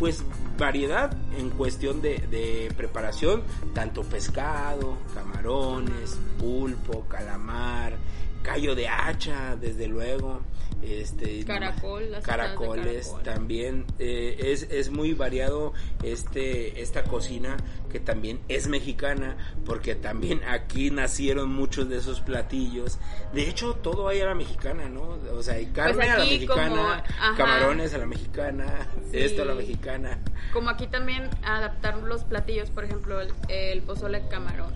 pues 0.00 0.24
variedad 0.58 1.14
en 1.38 1.50
cuestión 1.50 2.00
de, 2.00 2.26
de 2.30 2.72
preparación 2.74 3.42
tanto 3.74 4.02
pescado 4.02 4.96
camarones 5.14 6.18
pulpo 6.38 7.04
calamar 7.06 7.98
callo 8.42 8.74
de 8.74 8.88
hacha 8.88 9.56
desde 9.56 9.88
luego 9.88 10.40
este 10.82 11.44
Caracol, 11.44 12.10
las 12.10 12.24
caracoles 12.24 13.06
caracol. 13.08 13.22
también 13.22 13.84
eh, 13.98 14.36
es, 14.40 14.62
es 14.70 14.90
muy 14.90 15.12
variado 15.14 15.72
este 16.02 16.80
esta 16.80 17.02
cocina 17.04 17.56
que 17.90 18.00
también 18.00 18.40
es 18.48 18.68
mexicana 18.68 19.36
porque 19.64 19.94
también 19.94 20.42
aquí 20.48 20.90
nacieron 20.90 21.52
muchos 21.52 21.88
de 21.88 21.98
esos 21.98 22.20
platillos 22.20 22.98
de 23.32 23.48
hecho 23.48 23.74
todo 23.74 24.08
hay 24.08 24.20
a 24.20 24.26
la 24.26 24.34
mexicana 24.34 24.88
no 24.88 25.18
o 25.32 25.42
sea 25.42 25.54
hay 25.54 25.66
carne 25.66 26.08
a 26.08 26.18
la 26.18 26.24
Pues 26.24 26.46
como- 26.46 26.60
mexicana 26.64 27.04
camarones 27.36 27.94
a 27.94 27.98
la 27.98 28.06
mexicana 28.06 28.88
Sí. 29.10 29.18
esto 29.18 29.42
a 29.42 29.44
la 29.44 29.54
mexicana 29.54 30.18
Como 30.52 30.70
aquí 30.70 30.86
también 30.86 31.28
adaptar 31.42 31.98
los 31.98 32.24
platillos, 32.24 32.70
por 32.70 32.84
ejemplo, 32.84 33.20
el, 33.20 33.32
el 33.48 33.82
pozole 33.82 34.20
de 34.20 34.28
camarón. 34.28 34.72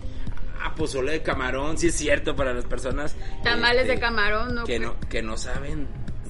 Ah 0.65 0.75
pozole 0.75 1.11
de 1.13 1.21
camarón 1.21 1.77
sí 1.77 1.87
es 1.87 1.95
cierto 1.95 2.35
para 2.35 2.53
las 2.53 2.65
personas 2.65 3.15
Tamales 3.43 3.87
de 3.87 3.99
camarón, 3.99 4.55
¿no? 4.55 4.63
que 4.65 4.79
no 4.79 4.95
que 5.09 5.21
no 5.21 5.37
saben 5.37 5.87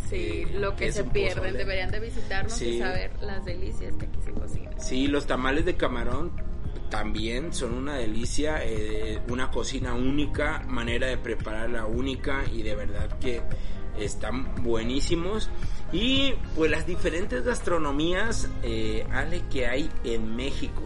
Sí, 0.10 0.44
eh, 0.46 0.48
lo 0.60 0.76
que 0.76 0.92
se 0.92 1.04
pierden. 1.04 1.38
pozole. 1.44 1.58
Deberían 1.58 1.90
de 1.92 2.00
visitarnos 2.00 2.54
Sí. 2.54 2.76
y 2.76 2.80
saber 2.80 3.12
las 3.22 3.44
delicias 3.44 3.96
que 3.96 4.06
aquí 4.06 4.20
se 4.24 4.32
cocinan. 4.34 4.80
Sí, 4.80 5.08
los 5.08 5.26
tamales 5.26 5.66
de 5.66 5.76
camarón 5.76 6.32
también 6.92 7.52
son 7.54 7.74
una 7.74 7.96
delicia, 7.96 8.60
eh, 8.64 9.20
una 9.30 9.50
cocina 9.50 9.96
única, 9.96 10.60
manera 10.68 11.08
de 11.08 11.18
prepararla 11.18 11.86
única 11.88 12.44
y 12.54 12.62
de 12.62 12.76
verdad 12.76 13.18
que 13.20 13.42
están 14.00 14.64
buenísimos. 14.64 15.50
Y 15.92 16.34
pues 16.56 16.70
las 16.70 16.86
diferentes 16.86 17.44
gastronomías, 17.44 18.48
eh, 18.62 19.08
Ale, 19.12 19.42
que 19.52 19.66
hay 19.66 19.90
en 20.04 20.36
México. 20.36 20.84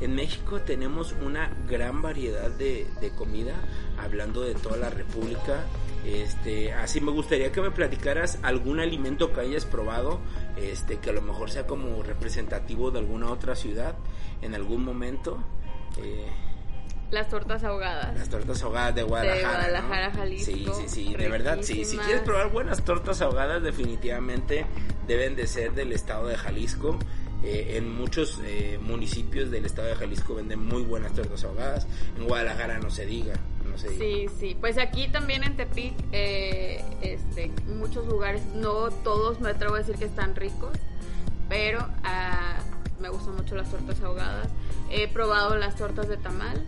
En 0.00 0.14
México 0.14 0.60
tenemos 0.60 1.14
una 1.24 1.50
gran 1.68 2.02
variedad 2.02 2.50
de, 2.50 2.86
de 3.00 3.10
comida, 3.10 3.54
hablando 3.98 4.42
de 4.42 4.54
toda 4.54 4.76
la 4.76 4.90
República. 4.90 5.64
Este, 6.06 6.72
así 6.72 7.00
me 7.00 7.10
gustaría 7.10 7.50
que 7.50 7.60
me 7.60 7.70
platicaras 7.72 8.38
algún 8.42 8.78
alimento 8.80 9.32
que 9.32 9.40
hayas 9.40 9.64
probado, 9.64 10.20
este, 10.56 10.98
que 10.98 11.10
a 11.10 11.12
lo 11.12 11.22
mejor 11.22 11.50
sea 11.50 11.66
como 11.66 12.02
representativo 12.02 12.90
de 12.92 13.00
alguna 13.00 13.30
otra 13.30 13.56
ciudad 13.56 13.96
en 14.40 14.54
algún 14.54 14.84
momento. 14.84 15.38
Eh, 15.96 16.26
Las 17.10 17.28
tortas 17.28 17.64
ahogadas. 17.64 18.16
las 18.16 18.28
tortas 18.28 18.62
ahogadas 18.62 18.94
de 18.94 19.02
Guadalajara. 19.02 19.42
¿no? 19.48 19.54
Guadalajara, 19.58 20.10
Jalisco, 20.12 20.52
Sí, 20.52 20.66
sí, 20.74 20.88
sí, 20.88 21.14
de 21.16 21.28
verdad, 21.28 21.58
sí. 21.62 21.84
Si 21.84 21.96
quieres 21.98 22.22
probar 22.22 22.50
buenas 22.52 22.84
tortas 22.84 23.20
ahogadas, 23.20 23.62
definitivamente 23.62 24.64
deben 25.08 25.34
de 25.34 25.46
ser 25.48 25.72
del 25.72 25.92
estado 25.92 26.28
de 26.28 26.36
Jalisco. 26.36 26.96
Eh, 27.44 27.76
en 27.76 27.94
muchos 27.94 28.40
eh, 28.44 28.80
municipios 28.82 29.50
del 29.50 29.64
estado 29.64 29.88
de 29.88 29.94
Jalisco 29.94 30.34
venden 30.34 30.64
muy 30.64 30.82
buenas 30.82 31.12
tortas 31.12 31.44
ahogadas. 31.44 31.86
En 32.16 32.26
Guadalajara 32.26 32.78
no 32.78 32.90
se 32.90 33.06
diga, 33.06 33.34
no 33.64 33.78
se 33.78 33.90
diga. 33.90 34.04
Sí, 34.04 34.26
sí. 34.40 34.56
Pues 34.58 34.76
aquí 34.76 35.06
también 35.06 35.44
en 35.44 35.56
Tepic, 35.56 35.94
eh, 36.10 36.82
este, 37.00 37.52
muchos 37.66 38.06
lugares, 38.06 38.44
no 38.54 38.90
todos 38.90 39.40
me 39.40 39.50
atrevo 39.50 39.76
a 39.76 39.78
decir 39.78 39.94
que 39.94 40.06
están 40.06 40.34
ricos, 40.34 40.76
pero 41.48 41.86
ah, 42.02 42.58
me 42.98 43.08
gustan 43.08 43.36
mucho 43.36 43.54
las 43.54 43.70
tortas 43.70 44.00
ahogadas. 44.00 44.48
He 44.90 45.06
probado 45.06 45.56
las 45.56 45.76
tortas 45.76 46.08
de 46.08 46.16
tamal. 46.16 46.66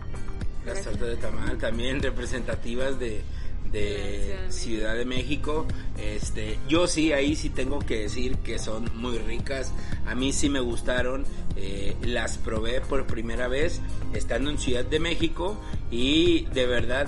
Las 0.65 0.83
tortas 0.83 1.07
de 1.07 1.17
tamal 1.17 1.57
también 1.57 2.01
representativas 2.01 2.97
de, 2.97 3.23
de 3.71 4.37
Ciudad 4.49 4.95
de 4.95 5.05
México. 5.05 5.65
Este, 5.97 6.57
yo 6.67 6.87
sí, 6.87 7.13
ahí 7.13 7.35
sí 7.35 7.49
tengo 7.49 7.79
que 7.79 8.01
decir 8.01 8.37
que 8.37 8.59
son 8.59 8.89
muy 8.95 9.17
ricas. 9.17 9.73
A 10.05 10.15
mí 10.15 10.33
sí 10.33 10.49
me 10.49 10.59
gustaron. 10.59 11.25
Eh, 11.55 11.95
las 12.01 12.37
probé 12.37 12.81
por 12.81 13.05
primera 13.07 13.47
vez 13.47 13.81
estando 14.13 14.49
en 14.49 14.57
Ciudad 14.57 14.85
de 14.85 14.99
México 14.99 15.57
y 15.91 16.45
de 16.53 16.65
verdad 16.65 17.07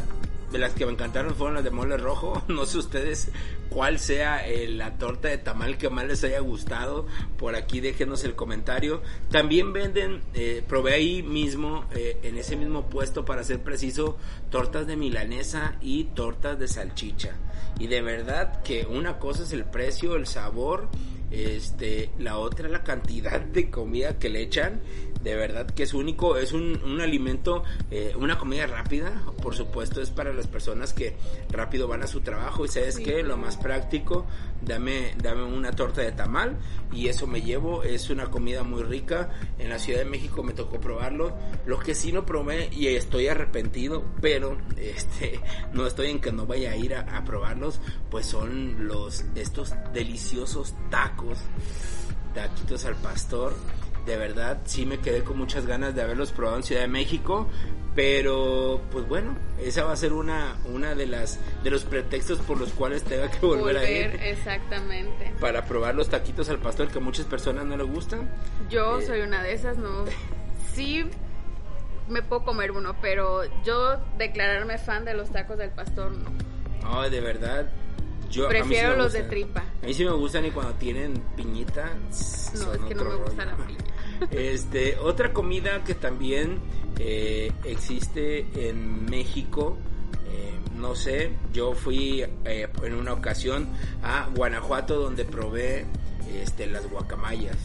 las 0.58 0.74
que 0.74 0.86
me 0.86 0.92
encantaron 0.92 1.36
fueron 1.36 1.56
las 1.56 1.64
de 1.64 1.72
mole 1.72 1.98
rojo. 1.98 2.44
No 2.54 2.66
sé 2.66 2.78
ustedes 2.78 3.32
cuál 3.70 4.00
sea 4.00 4.48
eh, 4.48 4.68
la 4.68 4.98
torta 4.98 5.28
de 5.28 5.38
tamal 5.38 5.78
que 5.78 5.90
más 5.90 6.06
les 6.06 6.24
haya 6.24 6.40
gustado. 6.40 7.08
Por 7.38 7.56
aquí 7.56 7.80
déjenos 7.80 8.24
el 8.24 8.36
comentario. 8.36 9.02
También 9.32 9.74
venden, 9.74 10.22
eh, 10.34 10.64
probé 10.68 10.94
ahí 10.94 11.24
mismo, 11.24 11.86
eh, 11.96 12.20
en 12.24 12.38
ese 12.38 12.56
mismo 12.56 12.90
puesto, 12.90 13.26
para 13.26 13.44
ser 13.44 13.62
preciso, 13.62 14.18
tortas 14.50 14.88
de 14.88 14.96
milanesa 14.96 15.78
y 15.82 16.06
tortas 16.06 16.60
de 16.60 16.68
salchicha. 16.68 17.36
Y 17.80 17.88
de 17.88 18.02
verdad 18.02 18.62
que 18.62 18.86
una 18.86 19.18
cosa 19.18 19.44
es 19.44 19.52
el 19.52 19.66
precio, 19.66 20.16
el 20.16 20.28
sabor, 20.28 20.90
este, 21.34 22.12
la 22.20 22.38
otra 22.38 22.70
la 22.70 22.84
cantidad 22.84 23.42
de 23.42 23.70
comida 23.72 24.20
que 24.20 24.30
le 24.30 24.42
echan 24.42 24.82
de 25.24 25.36
verdad 25.36 25.68
que 25.68 25.84
es 25.84 25.94
único, 25.94 26.38
es 26.38 26.52
un, 26.52 26.82
un 26.84 27.00
alimento, 27.00 27.64
eh, 27.92 28.14
una 28.18 28.38
comida 28.38 28.68
rápida, 28.68 29.24
por 29.42 29.56
supuesto 29.56 30.02
es 30.02 30.10
para 30.10 30.34
las 30.34 30.48
personas 30.48 30.94
que 30.94 31.16
rápido 31.50 31.88
van 31.88 32.04
a 32.04 32.08
su 32.08 32.22
trabajo 32.22 32.66
y 32.66 32.68
sabes 32.68 33.00
que 33.00 33.24
lo 33.24 33.38
más 33.38 33.56
práctico, 33.56 34.26
dame, 34.66 35.14
dame 35.22 35.44
una 35.44 35.72
torta 35.72 36.02
de 36.02 36.12
tamal 36.12 36.58
y 36.92 37.08
eso 37.08 37.28
me 37.28 37.42
llevo, 37.42 37.84
es 37.84 38.10
una 38.10 38.30
comida 38.30 38.64
muy 38.64 38.84
rica, 38.84 39.30
en 39.60 39.70
la 39.70 39.80
Ciudad 39.80 40.00
de 40.00 40.06
México 40.06 40.44
me 40.44 40.54
tocó 40.54 40.80
probarlo, 40.80 41.36
lo 41.66 41.80
que 41.80 41.96
sí 41.96 42.12
no 42.12 42.26
probé 42.26 42.70
y 42.72 42.88
estoy 42.88 43.28
arrepentido, 43.28 44.04
pero 44.22 44.58
este 44.78 45.40
no 45.74 45.86
estoy 45.88 46.12
en 46.12 46.22
que 46.22 46.32
no 46.32 46.46
vaya 46.46 46.72
a 46.72 46.76
ir 46.76 46.96
a, 46.96 47.02
a 47.18 47.24
probarlos, 47.24 47.80
pues 48.10 48.26
son 48.26 48.88
los 48.88 49.26
estos 49.36 49.74
deliciosos 49.94 50.74
tacos, 50.90 51.40
taquitos 52.34 52.86
al 52.86 52.96
pastor 52.96 53.54
de 54.06 54.18
verdad 54.18 54.60
sí 54.66 54.86
me 54.86 55.00
quedé 55.00 55.24
con 55.24 55.38
muchas 55.38 55.66
ganas 55.66 55.96
de 55.96 56.02
haberlos 56.02 56.32
probado 56.32 56.58
en 56.58 56.64
Ciudad 56.64 56.82
de 56.82 56.88
México, 56.88 57.48
pero 57.96 58.82
pues 58.92 59.08
bueno, 59.08 59.36
esa 59.60 59.84
va 59.84 59.94
a 59.94 59.96
ser 59.96 60.14
una 60.14 60.58
una 60.66 60.96
de 60.96 61.08
las 61.08 61.40
de 61.64 61.70
los 61.70 61.84
pretextos 61.84 62.40
por 62.40 62.60
los 62.60 62.72
cuales 62.74 63.04
tenga 63.04 63.30
que 63.30 63.46
volver, 63.46 63.78
a 63.78 63.90
ir. 63.90 64.20
Exactamente. 64.22 65.34
Para 65.40 65.66
probar 65.66 65.96
los 65.96 66.10
taquitos 66.10 66.50
al 66.50 66.60
pastor 66.60 66.90
que 66.90 66.98
a 66.98 67.02
muchas 67.02 67.26
personas 67.26 67.66
no 67.66 67.78
le 67.78 67.84
gustan. 67.84 68.30
Yo 68.70 69.00
eh, 69.00 69.06
soy 69.06 69.22
una 69.22 69.44
de 69.44 69.54
esas, 69.54 69.78
no. 69.78 70.06
Sí 70.74 71.06
me 72.10 72.22
puedo 72.22 72.44
comer 72.44 72.72
uno, 72.72 72.96
pero 73.02 73.44
yo 73.64 73.98
declararme 74.18 74.78
fan 74.78 75.06
de 75.06 75.14
los 75.14 75.32
tacos 75.32 75.58
del 75.58 75.70
pastor 75.70 76.12
no. 76.12 76.30
No, 76.82 77.10
de 77.10 77.22
verdad, 77.22 77.70
yo, 78.30 78.48
Prefiero 78.48 78.96
los 78.96 79.14
de 79.14 79.24
tripa. 79.24 79.64
A 79.82 79.86
mí 79.86 79.94
sí 79.94 80.04
me 80.04 80.12
gustan 80.12 80.46
y 80.46 80.52
cuando 80.52 80.74
tienen 80.74 81.14
piñita. 81.36 81.94
No, 81.94 82.74
es 82.74 82.80
que 82.82 82.96
no 82.96 83.04
me 83.04 83.16
gusta 83.16 83.46
la 83.46 83.56
piña. 83.56 83.78
Este, 84.32 84.98
otra 84.98 85.34
comida 85.34 85.84
que 85.84 85.96
también 85.96 86.60
eh, 87.00 87.52
existe 87.64 88.70
en 88.70 89.06
México, 89.06 89.78
eh, 90.28 90.54
no 90.76 90.96
sé, 90.96 91.32
yo 91.52 91.74
fui 91.74 92.24
eh, 92.46 92.68
en 92.84 92.94
una 92.94 93.14
ocasión 93.14 93.70
a 94.02 94.30
Guanajuato 94.36 95.00
donde 95.00 95.26
probé 95.26 95.86
este, 96.42 96.68
las 96.68 96.90
guacamayas. 96.90 97.58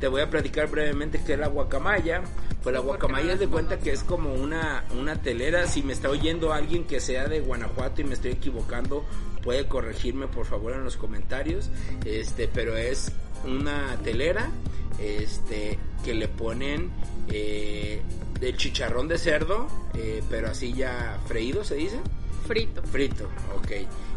Te 0.00 0.08
voy 0.08 0.20
a 0.20 0.28
platicar 0.28 0.68
brevemente 0.68 1.22
qué 1.24 1.34
es 1.34 1.38
la 1.38 1.48
guacamaya. 1.48 2.22
Pues 2.62 2.74
la 2.74 2.80
guacamaya 2.80 3.34
es 3.34 3.40
de 3.40 3.48
cuenta 3.48 3.78
que 3.78 3.92
es 3.92 4.02
como 4.02 4.34
una, 4.34 4.84
una 4.98 5.20
telera. 5.20 5.66
Si 5.66 5.82
me 5.82 5.92
está 5.92 6.08
oyendo 6.10 6.52
alguien 6.52 6.84
que 6.84 6.98
sea 7.00 7.28
de 7.28 7.40
Guanajuato 7.40 8.00
y 8.00 8.04
me 8.04 8.14
estoy 8.14 8.32
equivocando, 8.32 9.04
puede 9.42 9.66
corregirme 9.66 10.26
por 10.26 10.46
favor 10.46 10.72
en 10.72 10.82
los 10.82 10.96
comentarios. 10.96 11.70
Este, 12.04 12.48
pero 12.48 12.76
es 12.76 13.12
una 13.46 13.96
telera 14.02 14.50
este 14.98 15.78
que 16.04 16.14
le 16.14 16.28
ponen 16.28 16.90
eh, 17.28 18.02
de 18.38 18.56
chicharrón 18.56 19.08
de 19.08 19.18
cerdo, 19.18 19.68
eh, 19.94 20.22
pero 20.28 20.48
así 20.48 20.72
ya 20.72 21.18
freído 21.26 21.64
se 21.64 21.76
dice. 21.76 22.00
Frito. 22.46 22.82
Frito, 22.82 23.28
ok. 23.56 23.72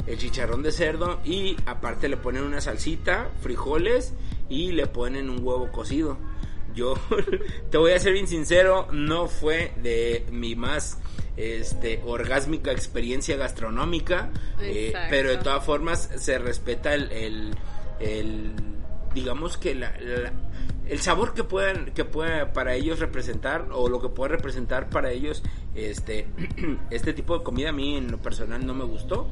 El 0.06 0.17
chicharrón 0.17 0.63
de 0.63 0.71
cerdo 0.71 1.19
y 1.23 1.56
aparte 1.65 2.10
le 2.10 2.17
ponen 2.17 2.43
una 2.43 2.62
salsita, 2.62 3.30
frijoles 3.41 4.13
y 4.49 4.71
le 4.71 4.88
ponen 4.88 5.30
un 5.30 5.45
huevo 5.45 5.71
cocido. 5.71 6.17
Yo 6.75 6.95
te 7.71 7.78
voy 7.78 7.91
a 7.93 7.99
ser 7.99 8.13
bien 8.13 8.28
sincero, 8.28 8.88
no 8.91 9.28
fue 9.28 9.73
de 9.82 10.25
mi 10.32 10.56
más 10.56 10.99
este 11.38 12.02
orgásmica 12.06 12.71
experiencia 12.71 13.38
gastronómica, 13.38 14.30
eh, 14.60 14.93
pero 15.10 15.30
de 15.30 15.38
todas 15.38 15.63
formas 15.63 16.10
se 16.17 16.39
respeta 16.39 16.95
el, 16.95 17.12
el, 17.99 18.54
digamos 19.17 19.58
que 19.58 19.73
la, 19.73 19.93
el 20.88 20.99
sabor 20.99 21.34
que 21.34 21.43
puedan 21.43 21.91
que 21.93 22.06
pueda 22.06 22.53
para 22.53 22.75
ellos 22.75 22.99
representar 22.99 23.67
o 23.71 23.89
lo 23.89 23.99
que 24.01 24.10
puede 24.10 24.30
representar 24.30 24.89
para 24.89 25.12
ellos 25.12 25.43
este 25.75 26.27
este 26.91 27.13
tipo 27.13 27.38
de 27.38 27.43
comida 27.43 27.69
a 27.69 27.73
mí 27.73 27.95
en 27.95 28.12
lo 28.12 28.19
personal 28.19 28.65
no 28.65 28.73
me 28.73 28.86
gustó 28.86 29.27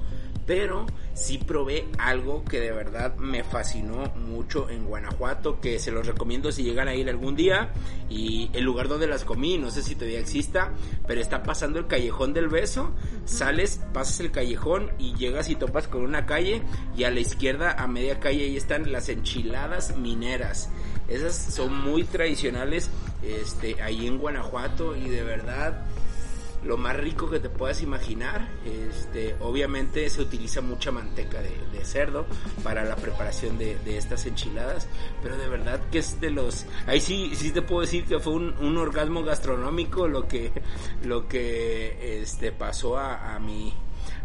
pero 0.45 0.85
sí 1.13 1.37
probé 1.37 1.87
algo 1.97 2.43
que 2.43 2.59
de 2.59 2.71
verdad 2.71 3.15
me 3.17 3.43
fascinó 3.43 4.13
mucho 4.15 4.69
en 4.69 4.85
Guanajuato, 4.85 5.59
que 5.59 5.79
se 5.79 5.91
los 5.91 6.05
recomiendo 6.05 6.51
si 6.51 6.63
llegan 6.63 6.87
a 6.87 6.95
ir 6.95 7.09
algún 7.09 7.35
día. 7.35 7.71
Y 8.09 8.49
el 8.53 8.63
lugar 8.63 8.87
donde 8.87 9.07
las 9.07 9.25
comí, 9.25 9.57
no 9.57 9.71
sé 9.71 9.81
si 9.81 9.95
todavía 9.95 10.19
exista, 10.19 10.71
pero 11.07 11.21
está 11.21 11.43
pasando 11.43 11.79
el 11.79 11.87
callejón 11.87 12.33
del 12.33 12.47
beso. 12.47 12.91
Sales, 13.25 13.81
pasas 13.93 14.19
el 14.19 14.31
callejón 14.31 14.91
y 14.99 15.15
llegas 15.15 15.49
y 15.49 15.55
topas 15.55 15.87
con 15.87 16.03
una 16.03 16.25
calle 16.25 16.61
y 16.95 17.03
a 17.03 17.11
la 17.11 17.19
izquierda, 17.19 17.71
a 17.71 17.87
media 17.87 18.19
calle, 18.19 18.43
ahí 18.43 18.57
están 18.57 18.91
las 18.91 19.09
enchiladas 19.09 19.97
mineras. 19.97 20.69
Esas 21.07 21.35
son 21.35 21.75
muy 21.83 22.03
tradicionales 22.03 22.89
este, 23.23 23.81
ahí 23.81 24.07
en 24.07 24.17
Guanajuato 24.17 24.95
y 24.95 25.09
de 25.09 25.23
verdad 25.23 25.85
lo 26.65 26.77
más 26.77 26.97
rico 26.97 27.29
que 27.29 27.39
te 27.39 27.49
puedas 27.49 27.81
imaginar. 27.81 28.47
Este, 28.65 29.35
obviamente 29.39 30.09
se 30.09 30.21
utiliza 30.21 30.61
mucha 30.61 30.91
manteca 30.91 31.41
de, 31.41 31.53
cerdo 31.85 32.25
para 32.63 32.83
la 32.83 32.95
preparación 32.95 33.59
de, 33.59 33.77
estas 33.85 34.25
enchiladas, 34.25 34.87
pero 35.21 35.37
de 35.37 35.47
verdad 35.47 35.79
que 35.91 35.99
es 35.99 36.19
de 36.19 36.31
los, 36.31 36.65
ahí 36.87 36.99
sí, 36.99 37.31
sí 37.35 37.51
te 37.51 37.61
puedo 37.61 37.81
decir 37.81 38.05
que 38.05 38.19
fue 38.19 38.33
un, 38.33 38.77
orgasmo 38.77 39.23
gastronómico 39.23 40.07
lo 40.07 40.27
que, 40.27 40.51
lo 41.03 41.27
que 41.27 42.21
este, 42.21 42.51
pasó 42.51 42.97
a, 42.97 43.37
mi, 43.39 43.71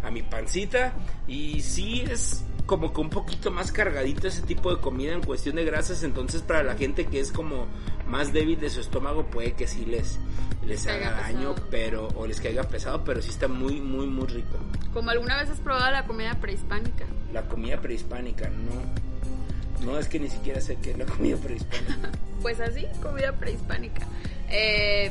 a 0.03 0.11
mi 0.11 0.23
pancita 0.23 0.95
y 1.29 1.61
sí 1.61 2.03
es 2.11 2.45
como 2.71 2.93
que 2.93 3.01
un 3.01 3.11
poquito 3.11 3.51
más 3.51 3.73
cargadito 3.73 4.29
ese 4.29 4.43
tipo 4.43 4.73
de 4.73 4.81
comida 4.81 5.13
en 5.13 5.23
cuestión 5.23 5.57
de 5.57 5.65
grasas, 5.65 6.05
entonces 6.05 6.41
para 6.43 6.63
la 6.63 6.77
gente 6.77 7.07
que 7.07 7.19
es 7.19 7.33
como 7.33 7.67
más 8.07 8.33
débil 8.33 8.61
de 8.61 8.71
su 8.71 8.79
estómago 8.79 9.27
puede 9.27 9.55
que 9.55 9.67
sí 9.67 9.85
les, 9.85 10.21
les 10.65 10.87
haga 10.87 11.11
daño, 11.11 11.57
pero 11.69 12.07
o 12.15 12.29
les 12.29 12.41
caiga 12.41 12.63
pesado, 12.63 13.03
pero 13.03 13.21
sí 13.23 13.31
está 13.31 13.49
muy 13.49 13.81
muy 13.81 14.07
muy 14.07 14.29
rico. 14.29 14.57
Como 14.95 15.11
alguna 15.11 15.37
vez 15.37 15.51
has 15.51 15.59
probado 15.59 15.91
la 15.91 16.07
comida 16.07 16.37
prehispánica? 16.37 17.07
La 17.33 17.43
comida 17.43 17.81
prehispánica, 17.81 18.49
no. 18.51 19.85
No 19.85 19.99
es 19.99 20.07
que 20.07 20.21
ni 20.21 20.29
siquiera 20.29 20.61
sé 20.61 20.79
qué 20.81 20.93
es 20.93 20.99
la 20.99 21.07
comida 21.07 21.39
prehispánica. 21.39 22.13
pues 22.41 22.61
así, 22.61 22.87
comida 23.03 23.33
prehispánica. 23.33 24.07
Eh, 24.49 25.11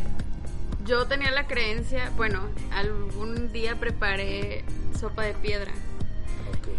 yo 0.86 1.08
tenía 1.08 1.32
la 1.32 1.45
creencia, 1.45 2.10
bueno, 2.15 2.39
algún 2.72 3.52
día 3.52 3.76
preparé 3.76 4.63
sopa 4.98 5.24
de 5.24 5.34
piedra 5.34 5.74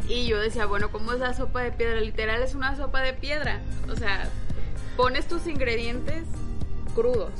y 0.08 0.26
yo 0.26 0.38
decía, 0.38 0.66
bueno, 0.66 0.90
¿cómo 0.90 1.12
es 1.12 1.20
la 1.20 1.34
sopa 1.34 1.62
de 1.62 1.72
piedra? 1.72 2.00
Literal 2.00 2.42
es 2.42 2.54
una 2.54 2.76
sopa 2.76 3.00
de 3.00 3.12
piedra. 3.12 3.60
O 3.88 3.96
sea, 3.96 4.28
pones 4.96 5.26
tus 5.26 5.46
ingredientes 5.46 6.24
crudos 6.94 7.32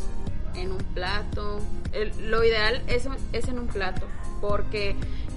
en 0.54 0.72
un 0.72 0.78
plato. 0.94 1.60
lo 2.20 2.44
ideal 2.44 2.82
es, 2.86 3.08
es 3.32 3.48
en 3.48 3.58
un 3.58 3.66
plato, 3.66 4.06
porque 4.40 4.94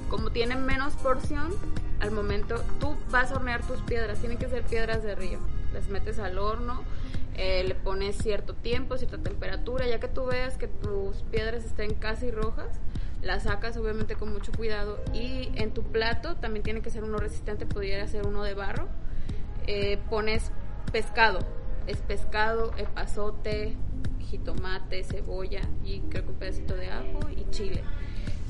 como 0.09 0.31
tienen 0.31 0.65
menos 0.65 0.93
porción, 0.93 1.53
al 1.99 2.11
momento 2.11 2.63
tú 2.79 2.95
vas 3.09 3.31
a 3.31 3.35
hornear 3.35 3.65
tus 3.65 3.81
piedras, 3.81 4.19
tienen 4.19 4.37
que 4.37 4.47
ser 4.47 4.63
piedras 4.63 5.03
de 5.03 5.15
río. 5.15 5.39
Las 5.73 5.87
metes 5.89 6.19
al 6.19 6.37
horno, 6.37 6.83
eh, 7.35 7.63
le 7.63 7.73
pones 7.73 8.17
cierto 8.17 8.53
tiempo, 8.53 8.97
cierta 8.97 9.17
temperatura, 9.17 9.87
ya 9.87 9.99
que 9.99 10.07
tú 10.07 10.25
veas 10.25 10.57
que 10.57 10.67
tus 10.67 11.23
piedras 11.31 11.63
estén 11.63 11.95
casi 11.95 12.29
rojas, 12.29 12.67
la 13.23 13.39
sacas 13.39 13.77
obviamente 13.77 14.15
con 14.15 14.31
mucho 14.33 14.51
cuidado 14.51 15.01
y 15.13 15.49
en 15.55 15.71
tu 15.71 15.83
plato 15.83 16.35
también 16.35 16.63
tiene 16.63 16.81
que 16.81 16.89
ser 16.89 17.03
uno 17.03 17.17
resistente, 17.17 17.65
pudiera 17.65 18.07
ser 18.07 18.27
uno 18.27 18.43
de 18.43 18.53
barro. 18.53 18.87
Eh, 19.65 19.97
pones 20.09 20.51
pescado, 20.91 21.39
es 21.87 21.97
pescado, 22.01 22.73
epazote, 22.77 23.75
jitomate, 24.19 25.03
cebolla 25.03 25.61
y 25.85 26.01
creo 26.01 26.23
que 26.25 26.31
un 26.31 26.37
pedacito 26.37 26.75
de 26.75 26.89
ajo 26.89 27.29
y 27.35 27.49
chile. 27.51 27.81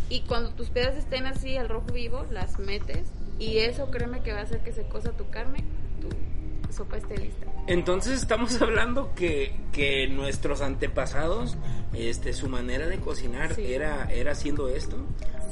Y 0.09 0.21
cuando 0.21 0.51
tus 0.51 0.69
piedras 0.69 0.95
estén 0.95 1.27
así 1.27 1.55
al 1.55 1.69
rojo 1.69 1.87
vivo, 1.93 2.25
las 2.31 2.59
metes 2.59 3.11
y 3.39 3.59
eso 3.59 3.91
créeme 3.91 4.21
que 4.21 4.33
va 4.33 4.39
a 4.39 4.43
hacer 4.43 4.61
que 4.63 4.71
se 4.71 4.87
cosa 4.87 5.11
tu 5.11 5.29
carne, 5.29 5.63
tu 6.01 6.73
sopa 6.73 6.97
esté 6.97 7.17
lista. 7.17 7.45
Entonces 7.67 8.19
estamos 8.21 8.61
hablando 8.61 9.13
que, 9.15 9.55
que 9.71 10.07
nuestros 10.07 10.61
antepasados, 10.61 11.57
este, 11.93 12.33
su 12.33 12.49
manera 12.49 12.87
de 12.87 12.97
cocinar 12.99 13.59
era, 13.59 14.05
era 14.11 14.31
haciendo 14.31 14.67
esto. 14.69 14.97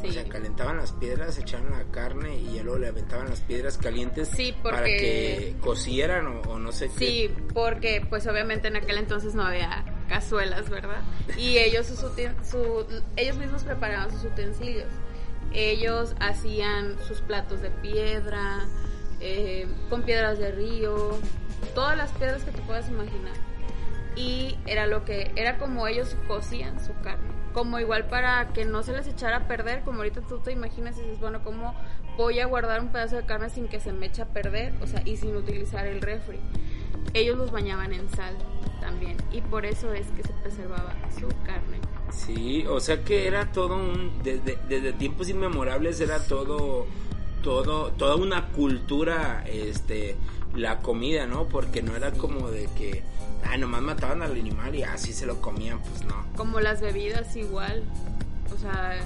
Sí. 0.02 0.08
O 0.08 0.12
sea, 0.14 0.24
calentaban 0.26 0.78
las 0.78 0.94
piedras, 0.94 1.38
echaban 1.38 1.70
la 1.72 1.84
carne 1.92 2.36
y 2.38 2.56
ya 2.56 2.64
luego 2.64 2.80
le 2.80 2.88
aventaban 2.88 3.30
las 3.30 3.42
piedras 3.42 3.78
calientes 3.78 4.30
Sí, 4.30 4.52
para 4.64 4.84
que 4.84 5.56
cocieran 5.62 6.26
o, 6.26 6.42
o 6.50 6.58
no 6.60 6.72
sé 6.72 6.90
qué. 6.98 7.06
Sí, 7.06 7.32
porque 7.54 8.04
pues 8.10 8.26
obviamente 8.26 8.68
en 8.70 8.78
aquel 8.78 8.98
entonces 8.98 9.36
no 9.36 9.44
había 9.46 9.86
cazuelas, 10.10 10.70
¿verdad? 10.72 11.02
Y 11.38 11.58
ellos, 11.60 11.86
sus 11.86 12.00
su- 12.00 12.86
ellos 13.16 13.38
mismos 13.38 13.64
preparaban 13.64 14.12
sus 14.12 14.24
utensilios. 14.26 14.90
Ellos 15.54 16.16
hacían 16.20 16.98
sus 17.08 17.22
platos 17.22 17.62
de 17.62 17.70
piedra, 17.70 18.66
eh, 19.20 19.68
con 19.90 20.02
piedras 20.04 20.40
de 20.40 20.52
río, 20.52 21.20
todas 21.76 21.96
las 21.98 22.10
piedras 22.14 22.44
que 22.44 22.52
te 22.52 22.62
puedas 22.62 22.88
imaginar. 22.90 23.34
Y 24.16 24.58
era 24.66 24.88
lo 24.88 25.06
que, 25.06 25.32
era 25.36 25.58
como 25.58 25.88
ellos 25.88 26.16
cocían 26.28 26.84
su 26.84 26.94
carne. 27.02 27.30
Como 27.54 27.80
igual 27.80 28.08
para 28.08 28.48
que 28.54 28.66
no 28.66 28.84
se 28.84 28.94
les 28.94 29.08
echara 29.08 29.38
a 29.38 29.48
perder, 29.48 29.82
como 29.82 29.98
ahorita 29.98 30.22
tú 30.22 30.40
te 30.40 30.52
imaginas 30.52 30.98
y 30.98 31.02
dices, 31.02 31.20
bueno, 31.20 31.44
¿cómo 31.44 31.76
voy 32.18 32.40
a 32.40 32.46
guardar 32.46 32.82
un 32.82 32.90
pedazo 32.90 33.18
de 33.18 33.26
carne 33.26 33.50
sin 33.50 33.68
que 33.68 33.80
se 33.80 33.94
me 33.94 34.08
eche 34.08 34.22
a 34.22 34.28
perder? 34.28 34.74
O 34.82 34.88
sea, 34.88 35.02
y 35.06 35.18
sin 35.18 35.36
utilizar 35.36 35.86
el 35.86 36.02
refri. 36.02 36.40
Ellos 37.14 37.38
los 37.38 37.52
bañaban 37.52 37.94
en 37.94 38.10
sal 38.10 38.38
también. 38.80 39.18
Y 39.32 39.42
por 39.42 39.66
eso 39.66 39.94
es 39.94 40.08
que 40.12 40.24
se 40.24 40.34
preservaba 40.34 40.96
su 41.18 41.28
carne. 41.46 41.80
Sí, 42.12 42.66
o 42.68 42.80
sea 42.80 43.04
que 43.04 43.28
era 43.28 43.52
todo 43.52 43.76
un 43.76 44.22
desde, 44.22 44.58
desde 44.68 44.92
tiempos 44.94 45.30
inmemorables 45.30 46.02
era 46.02 46.20
todo 46.20 46.86
todo 47.42 47.92
toda 47.94 48.16
una 48.18 48.50
cultura 48.50 49.44
este 49.48 50.18
la 50.54 50.80
comida, 50.80 51.26
¿no? 51.26 51.48
Porque 51.48 51.82
no 51.82 51.96
era 51.96 52.12
como 52.12 52.50
de 52.50 52.68
que 52.78 53.04
ah, 53.50 53.58
nomás 53.58 53.82
mataban 53.82 54.22
al 54.22 54.32
animal 54.32 54.74
y 54.76 54.84
así 54.84 55.14
se 55.14 55.26
lo 55.26 55.42
comían, 55.42 55.80
pues 55.80 56.04
no. 56.06 56.16
Como 56.36 56.60
las 56.60 56.82
bebidas 56.82 57.36
igual. 57.36 57.84
O 58.54 58.58
sea, 58.60 59.00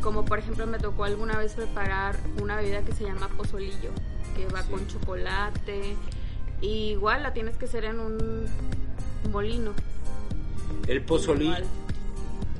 como 0.00 0.24
por 0.24 0.38
ejemplo 0.38 0.66
me 0.66 0.78
tocó 0.78 1.04
alguna 1.04 1.36
vez 1.38 1.54
preparar 1.54 2.16
una 2.40 2.56
bebida 2.56 2.82
que 2.82 2.92
se 2.92 3.04
llama 3.04 3.28
pozolillo, 3.36 3.90
que 4.36 4.46
va 4.46 4.62
Sí. 4.62 4.70
con 4.70 4.86
chocolate. 4.86 5.96
Y 6.60 6.90
igual 6.92 7.22
la 7.22 7.32
tienes 7.32 7.56
que 7.56 7.66
hacer 7.66 7.84
en 7.84 8.00
un 8.00 8.46
molino. 9.30 9.72
El 10.86 11.02
pozolillo 11.02 11.50
Igual. 11.52 11.64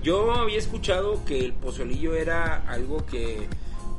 Yo 0.02 0.32
había 0.34 0.58
escuchado 0.58 1.24
que 1.24 1.44
el 1.44 1.52
pozolillo 1.52 2.14
era 2.14 2.62
algo 2.68 3.04
que 3.06 3.48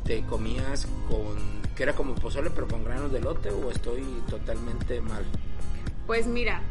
te 0.05 0.21
comías 0.23 0.87
con 1.09 1.57
que 1.75 1.83
era 1.83 1.93
como 1.93 2.15
pozole 2.15 2.49
pero 2.49 2.67
con 2.67 2.83
granos 2.85 3.11
de 3.11 3.19
lote 3.19 3.49
o 3.51 3.69
estoy 3.71 4.03
totalmente 4.29 5.01
mal. 5.01 5.23
Pues 6.07 6.25
mira, 6.25 6.61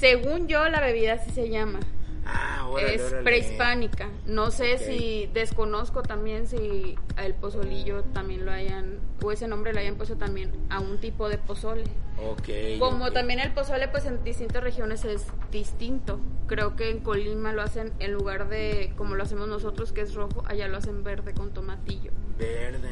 según 0.00 0.48
yo 0.48 0.68
la 0.68 0.80
bebida 0.80 1.14
así 1.14 1.30
se 1.30 1.48
llama. 1.48 1.78
Ah, 2.26 2.66
órale, 2.68 2.96
es 2.96 3.02
prehispánica. 3.24 4.08
No 4.26 4.50
sé 4.50 4.78
si 4.78 5.30
desconozco 5.32 6.02
también 6.02 6.46
si 6.46 6.96
el 7.16 7.34
pozolillo 7.34 8.02
también 8.12 8.44
lo 8.44 8.52
hayan 8.52 8.98
o 9.22 9.32
ese 9.32 9.48
nombre 9.48 9.72
lo 9.72 9.80
hayan 9.80 9.96
puesto 9.96 10.16
también 10.16 10.50
a 10.68 10.80
un 10.80 10.98
tipo 10.98 11.28
de 11.28 11.38
pozole. 11.38 11.84
Ok. 12.22 12.78
Como 12.78 13.12
también 13.12 13.40
el 13.40 13.52
pozole 13.52 13.88
pues 13.88 14.04
en 14.04 14.22
distintas 14.24 14.62
regiones 14.62 15.04
es 15.04 15.26
distinto. 15.50 16.20
Creo 16.46 16.76
que 16.76 16.90
en 16.90 17.00
Colima 17.00 17.52
lo 17.52 17.62
hacen 17.62 17.92
en 18.00 18.12
lugar 18.12 18.48
de 18.48 18.92
como 18.96 19.14
lo 19.14 19.22
hacemos 19.22 19.48
nosotros 19.48 19.92
que 19.92 20.00
es 20.02 20.14
rojo, 20.14 20.42
allá 20.46 20.68
lo 20.68 20.76
hacen 20.76 21.04
verde 21.04 21.34
con 21.34 21.52
tomatillo. 21.52 22.10
Verde. 22.38 22.90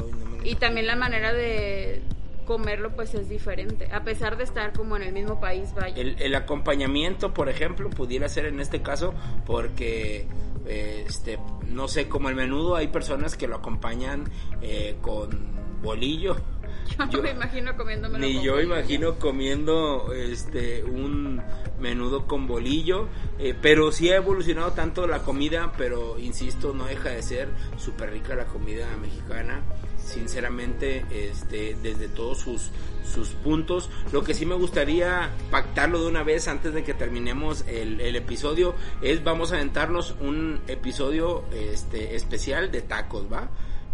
Ay, 0.00 0.12
no 0.12 0.36
me 0.36 0.48
Y 0.48 0.54
también 0.54 0.86
la 0.86 0.96
manera 0.96 1.32
de 1.32 2.02
comerlo 2.44 2.94
pues 2.94 3.14
es 3.14 3.28
diferente, 3.28 3.88
a 3.92 4.04
pesar 4.04 4.36
de 4.36 4.44
estar 4.44 4.72
como 4.72 4.96
en 4.96 5.02
el 5.02 5.12
mismo 5.12 5.40
país, 5.40 5.72
vaya. 5.74 5.96
El, 5.96 6.34
acompañamiento, 6.34 7.34
por 7.34 7.48
ejemplo, 7.48 7.90
pudiera 7.90 8.28
ser 8.28 8.46
en 8.46 8.60
este 8.60 8.82
caso 8.82 9.14
porque, 9.46 10.26
eh, 10.66 11.04
este, 11.06 11.38
no 11.66 11.88
sé, 11.88 12.08
como 12.08 12.28
el 12.28 12.34
menudo 12.34 12.76
hay 12.76 12.88
personas 12.88 13.36
que 13.36 13.48
lo 13.48 13.56
acompañan 13.56 14.24
eh, 14.60 14.96
con 15.00 15.52
bolillo. 15.82 16.36
Yo 17.10 17.18
no 17.18 17.22
me 17.22 17.30
imagino 17.30 17.76
comiéndomelo 17.76 18.26
Ni 18.26 18.34
con 18.34 18.42
yo 18.44 18.52
bolillo. 18.52 18.74
imagino 18.74 19.18
comiendo 19.18 20.12
este 20.12 20.84
un 20.84 21.42
menudo 21.80 22.26
con 22.26 22.46
bolillo, 22.46 23.08
eh, 23.38 23.54
pero 23.60 23.90
sí 23.92 24.10
ha 24.10 24.16
evolucionado 24.16 24.72
tanto 24.72 25.06
la 25.06 25.20
comida, 25.22 25.72
pero 25.76 26.18
insisto, 26.18 26.72
no 26.72 26.84
deja 26.84 27.10
de 27.10 27.22
ser 27.22 27.48
súper 27.76 28.10
rica 28.10 28.34
la 28.36 28.44
comida 28.44 28.86
mexicana, 29.00 29.62
sinceramente, 29.98 31.04
este, 31.10 31.76
desde 31.82 32.08
todos 32.08 32.38
sus, 32.38 32.70
sus 33.04 33.30
puntos. 33.30 33.90
Lo 34.12 34.22
que 34.22 34.32
sí 34.34 34.46
me 34.46 34.54
gustaría 34.54 35.30
pactarlo 35.50 36.00
de 36.00 36.06
una 36.06 36.22
vez 36.22 36.46
antes 36.46 36.72
de 36.72 36.84
que 36.84 36.94
terminemos 36.94 37.64
el, 37.66 38.00
el 38.00 38.14
episodio 38.14 38.74
es 39.00 39.24
vamos 39.24 39.50
a 39.50 39.56
aventarnos 39.56 40.14
un 40.20 40.60
episodio 40.68 41.44
este, 41.52 42.14
especial 42.14 42.70
de 42.70 42.82
tacos, 42.82 43.26
¿va? 43.32 43.48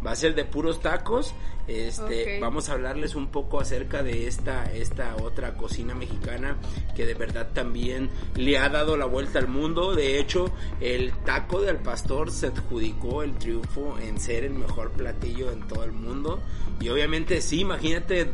Va 0.06 0.10
a 0.12 0.16
ser 0.16 0.34
de 0.34 0.44
puros 0.44 0.80
tacos. 0.80 1.34
Este, 1.68 2.40
vamos 2.40 2.68
a 2.68 2.72
hablarles 2.72 3.14
un 3.14 3.28
poco 3.28 3.60
acerca 3.60 4.02
de 4.02 4.26
esta, 4.26 4.64
esta 4.72 5.14
otra 5.16 5.54
cocina 5.54 5.94
mexicana 5.94 6.56
que 6.96 7.04
de 7.04 7.12
verdad 7.12 7.50
también 7.52 8.08
le 8.36 8.56
ha 8.58 8.70
dado 8.70 8.96
la 8.96 9.04
vuelta 9.04 9.38
al 9.38 9.48
mundo. 9.48 9.94
De 9.94 10.18
hecho, 10.18 10.50
el 10.80 11.12
taco 11.24 11.60
del 11.60 11.76
pastor 11.76 12.30
se 12.30 12.46
adjudicó 12.46 13.22
el 13.22 13.36
triunfo 13.36 13.98
en 13.98 14.18
ser 14.18 14.44
el 14.44 14.54
mejor 14.54 14.92
platillo 14.92 15.52
en 15.52 15.68
todo 15.68 15.84
el 15.84 15.92
mundo. 15.92 16.40
Y 16.80 16.88
obviamente 16.88 17.42
sí, 17.42 17.60
imagínate, 17.60 18.30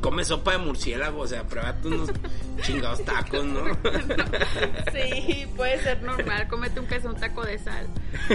come 0.00 0.24
sopa 0.24 0.52
de 0.52 0.58
murciélago, 0.58 1.20
o 1.20 1.26
sea, 1.26 1.44
pruébate 1.44 1.88
unos 1.88 2.10
chingados 2.62 3.04
tacos, 3.04 3.44
¿no? 3.44 3.64
Sí, 4.92 5.46
puede 5.56 5.82
ser 5.82 6.02
normal, 6.02 6.48
cómete 6.48 6.80
un 6.80 6.86
queso, 6.86 7.08
un 7.08 7.16
taco 7.16 7.42
de 7.44 7.58
sal. 7.58 7.86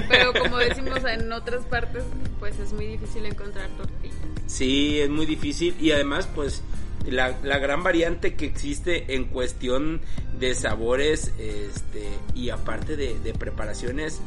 Pero 0.07 0.33
como 0.33 0.57
decimos 0.57 1.03
en 1.05 1.31
otras 1.31 1.65
partes, 1.65 2.03
pues 2.39 2.59
es 2.59 2.73
muy 2.73 2.87
difícil 2.87 3.25
encontrar 3.25 3.69
tortillas. 3.77 4.15
Sí, 4.47 4.99
es 4.99 5.09
muy 5.09 5.25
difícil 5.25 5.75
y 5.79 5.91
además 5.91 6.27
pues 6.33 6.63
la, 7.05 7.37
la 7.43 7.59
gran 7.59 7.83
variante 7.83 8.35
que 8.35 8.45
existe 8.45 9.15
en 9.15 9.25
cuestión 9.25 10.01
de 10.39 10.53
sabores 10.55 11.33
este 11.37 12.09
y 12.33 12.49
aparte 12.49 12.95
de, 12.95 13.19
de 13.19 13.33
preparaciones 13.33 14.21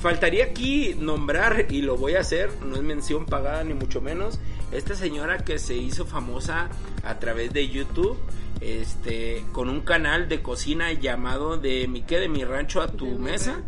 faltaría 0.00 0.44
aquí 0.44 0.94
nombrar 0.98 1.66
y 1.70 1.82
lo 1.82 1.96
voy 1.96 2.14
a 2.14 2.20
hacer 2.20 2.50
no 2.64 2.76
es 2.76 2.82
mención 2.82 3.26
pagada 3.26 3.62
ni 3.64 3.74
mucho 3.74 4.00
menos 4.00 4.38
esta 4.72 4.94
señora 4.94 5.38
que 5.44 5.58
se 5.58 5.74
hizo 5.76 6.06
famosa 6.06 6.68
a 7.04 7.18
través 7.18 7.52
de 7.52 7.68
YouTube 7.68 8.16
este 8.60 9.44
con 9.52 9.68
un 9.68 9.80
canal 9.80 10.28
de 10.28 10.42
cocina 10.42 10.92
llamado 10.92 11.56
de 11.56 11.88
mi 11.88 12.02
qué 12.02 12.18
de 12.18 12.28
mi 12.28 12.44
rancho 12.44 12.80
a 12.82 12.88
tu 12.88 13.06
De 13.06 13.18
mesa. 13.18 13.60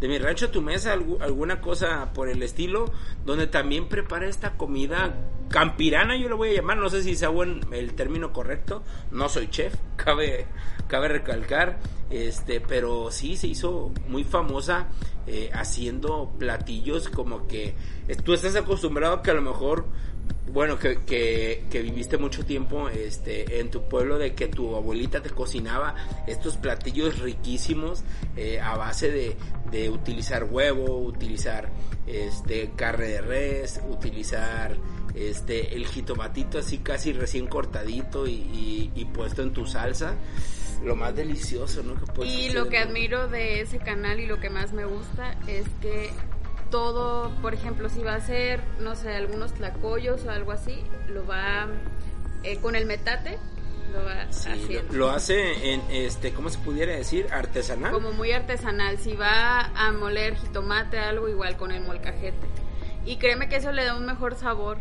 de 0.00 0.08
mi 0.08 0.18
rancho 0.18 0.46
a 0.46 0.50
tu 0.50 0.60
mesa, 0.60 0.94
algu- 0.94 1.20
alguna 1.22 1.62
cosa 1.62 2.12
por 2.12 2.28
el 2.28 2.42
estilo, 2.42 2.92
donde 3.24 3.46
también 3.46 3.88
prepara 3.88 4.26
esta 4.28 4.52
comida 4.58 5.14
campirana, 5.48 6.16
yo 6.18 6.28
le 6.28 6.34
voy 6.34 6.50
a 6.50 6.54
llamar, 6.56 6.76
no 6.76 6.90
sé 6.90 7.02
si 7.02 7.14
sea 7.16 7.30
buen 7.30 7.60
el 7.72 7.94
término 7.94 8.30
correcto, 8.32 8.82
no 9.10 9.30
soy 9.30 9.48
chef, 9.48 9.74
cabe, 9.96 10.46
cabe 10.86 11.08
recalcar, 11.08 11.78
este, 12.10 12.60
pero 12.60 13.10
sí 13.10 13.36
se 13.36 13.46
hizo 13.46 13.90
muy 14.06 14.22
famosa 14.24 14.88
eh, 15.26 15.50
haciendo 15.52 16.32
platillos 16.38 17.08
como 17.08 17.46
que 17.46 17.74
tú 18.24 18.32
estás 18.34 18.56
acostumbrado 18.56 19.22
que 19.22 19.30
a 19.30 19.34
lo 19.34 19.42
mejor 19.42 19.86
bueno, 20.52 20.78
que, 20.78 20.98
que, 21.02 21.64
que 21.70 21.82
viviste 21.82 22.18
mucho 22.18 22.44
tiempo 22.44 22.88
este, 22.88 23.60
en 23.60 23.70
tu 23.70 23.88
pueblo, 23.88 24.16
de 24.18 24.34
que 24.34 24.46
tu 24.46 24.76
abuelita 24.76 25.20
te 25.22 25.30
cocinaba 25.30 25.94
estos 26.26 26.56
platillos 26.56 27.18
riquísimos 27.18 28.02
eh, 28.36 28.60
a 28.60 28.76
base 28.76 29.10
de, 29.10 29.36
de 29.72 29.90
utilizar 29.90 30.44
huevo, 30.44 30.98
utilizar 30.98 31.68
este, 32.06 32.70
carne 32.76 33.06
de 33.08 33.20
res, 33.20 33.80
utilizar 33.90 34.76
este, 35.16 35.74
el 35.76 35.86
jitomatito 35.86 36.58
así 36.58 36.78
casi 36.78 37.12
recién 37.12 37.46
cortadito 37.48 38.26
y, 38.26 38.32
y- 38.34 38.92
y 38.94 39.04
puesto 39.06 39.42
en 39.42 39.52
tu 39.52 39.66
salsa. 39.66 40.14
Lo 40.84 40.94
más 40.96 41.14
delicioso, 41.16 41.82
¿no? 41.82 41.94
Que 41.94 42.24
Y 42.26 42.50
lo 42.50 42.68
que 42.68 42.78
admiro 42.78 43.28
de 43.28 43.60
ese 43.60 43.78
canal 43.78 44.20
y 44.20 44.26
lo 44.26 44.38
que 44.38 44.50
más 44.50 44.72
me 44.72 44.84
gusta 44.84 45.34
es 45.46 45.66
que 45.80 46.10
todo, 46.70 47.30
por 47.42 47.54
ejemplo, 47.54 47.88
si 47.88 48.00
va 48.02 48.12
a 48.14 48.16
hacer, 48.16 48.60
no 48.80 48.94
sé, 48.94 49.14
algunos 49.14 49.52
tlacoyos 49.54 50.24
o 50.24 50.30
algo 50.30 50.52
así, 50.52 50.82
lo 51.08 51.26
va 51.26 51.68
eh, 52.42 52.58
con 52.58 52.76
el 52.76 52.86
metate, 52.86 53.38
lo 53.92 54.04
va 54.04 54.30
Sí, 54.32 54.48
haciendo. 54.50 54.92
lo, 54.92 54.98
lo 54.98 55.10
hace 55.10 55.72
en, 55.72 55.82
este, 55.90 56.32
¿cómo 56.32 56.50
se 56.50 56.58
pudiera 56.58 56.94
decir? 56.94 57.26
Artesanal. 57.32 57.92
Como 57.92 58.12
muy 58.12 58.32
artesanal. 58.32 58.98
Si 58.98 59.14
va 59.14 59.60
a 59.76 59.92
moler 59.92 60.36
jitomate, 60.36 60.98
algo 60.98 61.28
igual 61.28 61.56
con 61.56 61.70
el 61.72 61.82
molcajete. 61.82 62.46
Y 63.04 63.16
créeme 63.18 63.48
que 63.48 63.56
eso 63.56 63.70
le 63.72 63.84
da 63.84 63.96
un 63.96 64.04
mejor 64.04 64.34
sabor. 64.34 64.78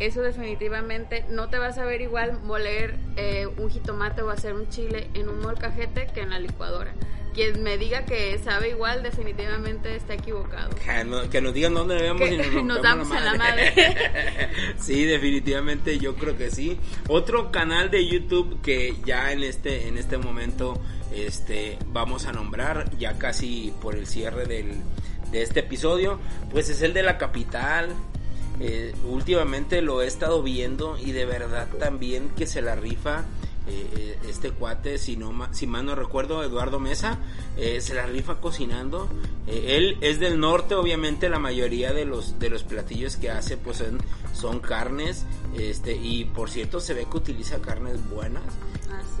Eso 0.00 0.22
definitivamente 0.22 1.24
no 1.28 1.48
te 1.48 1.58
vas 1.58 1.76
a 1.78 1.84
ver 1.84 2.00
igual 2.00 2.40
moler 2.42 2.96
eh, 3.16 3.46
un 3.46 3.68
jitomate 3.70 4.22
o 4.22 4.30
hacer 4.30 4.54
un 4.54 4.68
chile 4.68 5.08
en 5.14 5.28
un 5.28 5.40
molcajete 5.40 6.08
que 6.14 6.20
en 6.20 6.30
la 6.30 6.38
licuadora. 6.38 6.94
quien 7.34 7.62
me 7.62 7.78
diga 7.78 8.04
que 8.04 8.38
sabe 8.38 8.70
igual 8.70 9.02
definitivamente 9.02 9.96
está 9.96 10.14
equivocado. 10.14 10.70
Que, 11.30 11.40
nos 11.40 11.54
digan 11.54 11.74
dónde 11.74 11.96
vemos 11.96 12.28
y 12.30 12.36
nos, 12.36 12.64
nos 12.64 12.82
damos 12.82 13.08
la 13.10 13.34
madre. 13.34 13.72
sí, 14.78 15.04
definitivamente 15.04 15.98
yo 15.98 16.14
creo 16.14 16.36
que 16.36 16.50
sí. 16.50 16.78
Otro 17.08 17.50
canal 17.50 17.90
de 17.90 18.06
YouTube 18.06 18.60
que 18.62 18.94
ya 19.04 19.32
en 19.32 19.42
este 19.42 19.88
en 19.88 19.98
este 19.98 20.16
momento 20.16 20.80
este 21.12 21.78
vamos 21.86 22.26
a 22.26 22.32
nombrar 22.32 22.96
ya 22.98 23.18
casi 23.18 23.72
por 23.80 23.96
el 23.96 24.06
cierre 24.06 24.46
del, 24.46 24.82
de 25.30 25.42
este 25.42 25.60
episodio, 25.60 26.18
pues 26.50 26.68
es 26.68 26.82
el 26.82 26.94
de 26.94 27.02
la 27.02 27.18
capital. 27.18 27.94
Eh, 28.60 28.94
últimamente 29.08 29.82
lo 29.82 30.02
he 30.02 30.06
estado 30.06 30.42
viendo 30.42 30.98
y 30.98 31.12
de 31.12 31.26
verdad 31.26 31.68
también 31.78 32.30
que 32.30 32.46
se 32.46 32.60
la 32.60 32.74
rifa 32.74 33.24
eh, 33.68 33.86
eh, 33.96 34.18
este 34.30 34.50
cuate, 34.50 34.96
si, 34.96 35.16
no, 35.16 35.32
si 35.52 35.66
mal 35.66 35.84
no 35.84 35.94
recuerdo, 35.94 36.42
Eduardo 36.42 36.80
Mesa, 36.80 37.18
eh, 37.58 37.82
se 37.82 37.92
la 37.92 38.06
rifa 38.06 38.40
cocinando. 38.40 39.08
él 39.46 39.98
es 40.00 40.20
del 40.20 40.40
norte, 40.40 40.74
obviamente 40.74 41.28
la 41.28 41.38
mayoría 41.38 41.92
de 41.92 42.06
los, 42.06 42.38
de 42.38 42.48
los 42.48 42.62
platillos 42.62 43.16
que 43.16 43.30
hace 43.30 43.58
pues 43.58 43.78
son, 43.78 43.98
son 44.32 44.60
carnes, 44.60 45.26
este, 45.54 45.96
y 45.96 46.24
por 46.24 46.48
cierto 46.50 46.80
se 46.80 46.94
ve 46.94 47.06
que 47.10 47.18
utiliza 47.18 47.60
carnes 47.60 47.98
buenas. 48.08 48.44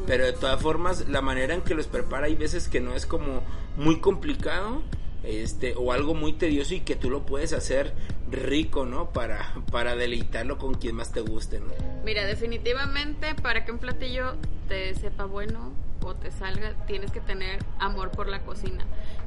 Pero 0.06 0.24
de 0.24 0.32
todas 0.32 0.60
formas, 0.62 1.08
la 1.08 1.20
manera 1.20 1.54
en 1.54 1.60
que 1.60 1.74
los 1.74 1.86
prepara 1.86 2.26
hay 2.26 2.34
veces 2.34 2.68
que 2.68 2.80
no 2.80 2.94
es 2.94 3.04
como 3.04 3.42
muy 3.76 4.00
complicado 4.00 4.82
este 5.28 5.74
o 5.76 5.92
algo 5.92 6.14
muy 6.14 6.32
tedioso 6.32 6.74
y 6.74 6.80
que 6.80 6.96
tú 6.96 7.10
lo 7.10 7.26
puedes 7.26 7.52
hacer 7.52 7.94
rico, 8.30 8.86
¿no? 8.86 9.10
Para 9.10 9.54
para 9.70 9.94
deleitarlo 9.94 10.58
con 10.58 10.74
quien 10.74 10.96
más 10.96 11.12
te 11.12 11.20
guste, 11.20 11.60
¿no? 11.60 11.66
Mira, 12.04 12.24
definitivamente 12.24 13.34
para 13.34 13.64
que 13.64 13.72
un 13.72 13.78
platillo 13.78 14.36
te 14.68 14.94
sepa 14.94 15.26
bueno 15.26 15.72
o 16.02 16.14
te 16.14 16.30
salga, 16.30 16.74
tienes 16.86 17.10
que 17.10 17.20
tener 17.20 17.58
amor 17.78 18.10
por 18.10 18.28
la 18.28 18.40
cocina. 18.40 18.84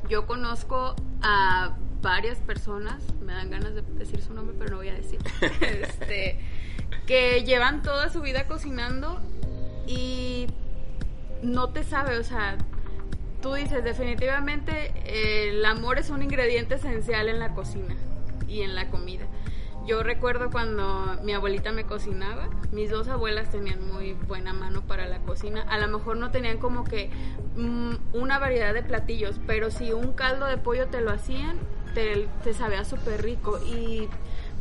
Yo 0.10 0.26
conozco 0.26 0.96
a 1.22 1.78
varias 2.02 2.40
personas, 2.40 3.04
me 3.22 3.34
dan 3.34 3.52
ganas 3.52 3.76
de 3.76 3.82
decir 3.82 4.22
su 4.22 4.34
nombre, 4.34 4.56
pero 4.58 4.72
no 4.72 4.78
voy 4.78 4.90
a 4.90 4.94
decir. 4.94 5.20
este 5.62 6.40
que 7.06 7.44
llevan 7.44 7.82
toda 7.82 8.10
su 8.10 8.22
vida 8.22 8.48
cocinando 8.48 9.20
y 9.88 10.48
no 11.42 11.70
te 11.70 11.84
sabe, 11.84 12.18
o 12.18 12.24
sea, 12.24 12.58
tú 13.42 13.54
dices, 13.56 13.84
definitivamente 13.84 14.94
el 15.06 15.66
amor 15.66 15.98
es 15.98 16.10
un 16.10 16.22
ingrediente 16.22 16.76
esencial 16.76 17.28
en 17.28 17.40
la 17.40 17.54
cocina 17.54 17.96
y 18.48 18.62
en 18.62 18.76
la 18.76 18.90
comida. 18.90 19.26
Yo 19.86 20.04
recuerdo 20.04 20.52
cuando 20.52 21.18
mi 21.24 21.34
abuelita 21.34 21.72
me 21.72 21.86
cocinaba, 21.86 22.50
mis 22.72 22.92
dos 22.92 23.08
abuelas 23.08 23.50
tenían 23.50 23.92
muy 23.92 24.14
buena 24.14 24.54
mano 24.54 24.82
para 24.82 25.08
la 25.08 25.18
cocina. 25.20 25.64
A 25.64 25.80
lo 25.80 25.88
mejor 25.88 26.18
no 26.18 26.30
tenían 26.30 26.60
como 26.60 26.84
que 26.84 27.10
mm, 27.56 27.96
una 28.14 28.38
variedad 28.38 28.76
de 28.76 28.84
platillos, 28.84 29.40
pero 29.48 29.72
si 29.72 29.92
un 29.92 30.14
caldo 30.14 30.46
de 30.46 30.58
pollo 30.58 30.88
te 30.88 31.02
lo 31.02 31.10
hacían, 31.10 31.58
te, 31.96 32.28
te 32.44 32.54
sabía 32.54 32.86
súper 32.86 33.24
rico. 33.24 33.60
Y 33.66 34.08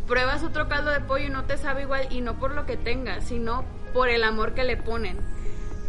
pruebas 0.08 0.42
otro 0.42 0.68
caldo 0.68 0.90
de 0.90 1.00
pollo 1.00 1.26
y 1.26 1.30
no 1.30 1.44
te 1.44 1.58
sabe 1.58 1.82
igual, 1.82 2.08
y 2.10 2.22
no 2.22 2.38
por 2.38 2.54
lo 2.54 2.64
que 2.64 2.78
tenga, 2.78 3.20
sino 3.20 3.64
por 3.92 4.08
el 4.08 4.24
amor 4.24 4.54
que 4.54 4.64
le 4.64 4.78
ponen 4.78 5.18